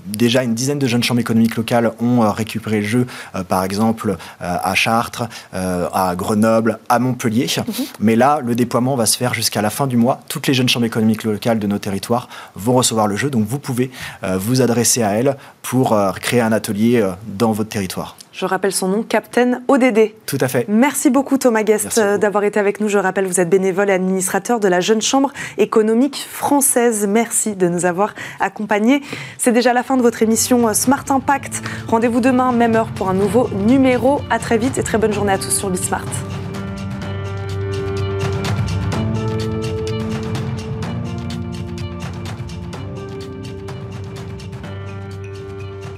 déjà, 0.06 0.42
une 0.42 0.54
dizaine 0.54 0.78
de 0.78 0.86
jeunes 0.86 1.02
chambres 1.02 1.20
économiques 1.20 1.56
locales 1.56 1.92
ont 2.00 2.20
récupéré 2.30 2.80
le 2.80 2.86
jeu, 2.86 3.06
par 3.48 3.64
exemple 3.64 4.16
à 4.40 4.74
Chartres, 4.74 5.24
à 5.52 6.14
Grenoble, 6.16 6.78
à 6.88 6.98
Montpellier. 6.98 7.46
Mhm. 7.56 7.84
Mais 8.00 8.16
là, 8.16 8.40
le 8.44 8.54
déploiement 8.54 8.96
va 8.96 9.06
se 9.06 9.16
faire 9.16 9.34
jusqu'à 9.34 9.62
la 9.62 9.70
fin 9.70 9.86
du 9.86 9.96
mois. 9.96 10.20
Toutes 10.28 10.46
les 10.46 10.54
jeunes 10.54 10.68
chambres 10.68 10.86
économiques 10.86 11.24
locales 11.24 11.58
de 11.58 11.66
nos 11.66 11.78
territoires 11.78 12.28
vont 12.54 12.74
recevoir 12.74 13.06
le 13.06 13.16
jeu. 13.16 13.30
Donc 13.30 13.46
vous 13.46 13.58
pouvez 13.58 13.90
euh, 14.24 14.36
vous 14.38 14.62
adresser 14.62 15.02
à 15.02 15.10
elles 15.10 15.36
pour 15.62 15.92
euh, 15.92 16.12
créer 16.12 16.40
un 16.40 16.52
atelier 16.52 17.00
euh, 17.00 17.10
dans 17.26 17.52
votre 17.52 17.70
territoire. 17.70 18.16
Je 18.38 18.46
rappelle 18.46 18.70
son 18.70 18.86
nom, 18.86 19.02
Captain 19.02 19.62
ODD. 19.66 20.12
Tout 20.24 20.38
à 20.40 20.46
fait. 20.46 20.64
Merci 20.68 21.10
beaucoup 21.10 21.38
Thomas 21.38 21.64
Guest 21.64 21.98
d'avoir 21.98 22.44
été 22.44 22.60
avec 22.60 22.80
nous. 22.80 22.86
Je 22.86 22.96
rappelle, 22.96 23.26
vous 23.26 23.40
êtes 23.40 23.50
bénévole 23.50 23.90
et 23.90 23.92
administrateur 23.92 24.60
de 24.60 24.68
la 24.68 24.78
Jeune 24.78 25.02
Chambre 25.02 25.32
économique 25.56 26.24
française. 26.30 27.08
Merci 27.08 27.56
de 27.56 27.66
nous 27.66 27.84
avoir 27.84 28.14
accompagnés. 28.38 29.02
C'est 29.38 29.50
déjà 29.50 29.72
la 29.72 29.82
fin 29.82 29.96
de 29.96 30.02
votre 30.02 30.22
émission 30.22 30.72
Smart 30.72 31.04
Impact. 31.08 31.62
Rendez-vous 31.88 32.20
demain, 32.20 32.52
même 32.52 32.76
heure, 32.76 32.92
pour 32.94 33.10
un 33.10 33.14
nouveau 33.14 33.48
numéro. 33.66 34.20
À 34.30 34.38
très 34.38 34.56
vite 34.56 34.78
et 34.78 34.84
très 34.84 34.98
bonne 34.98 35.12
journée 35.12 35.32
à 35.32 35.38
tous 35.38 35.50
sur 35.50 35.68
Bismart. 35.68 36.04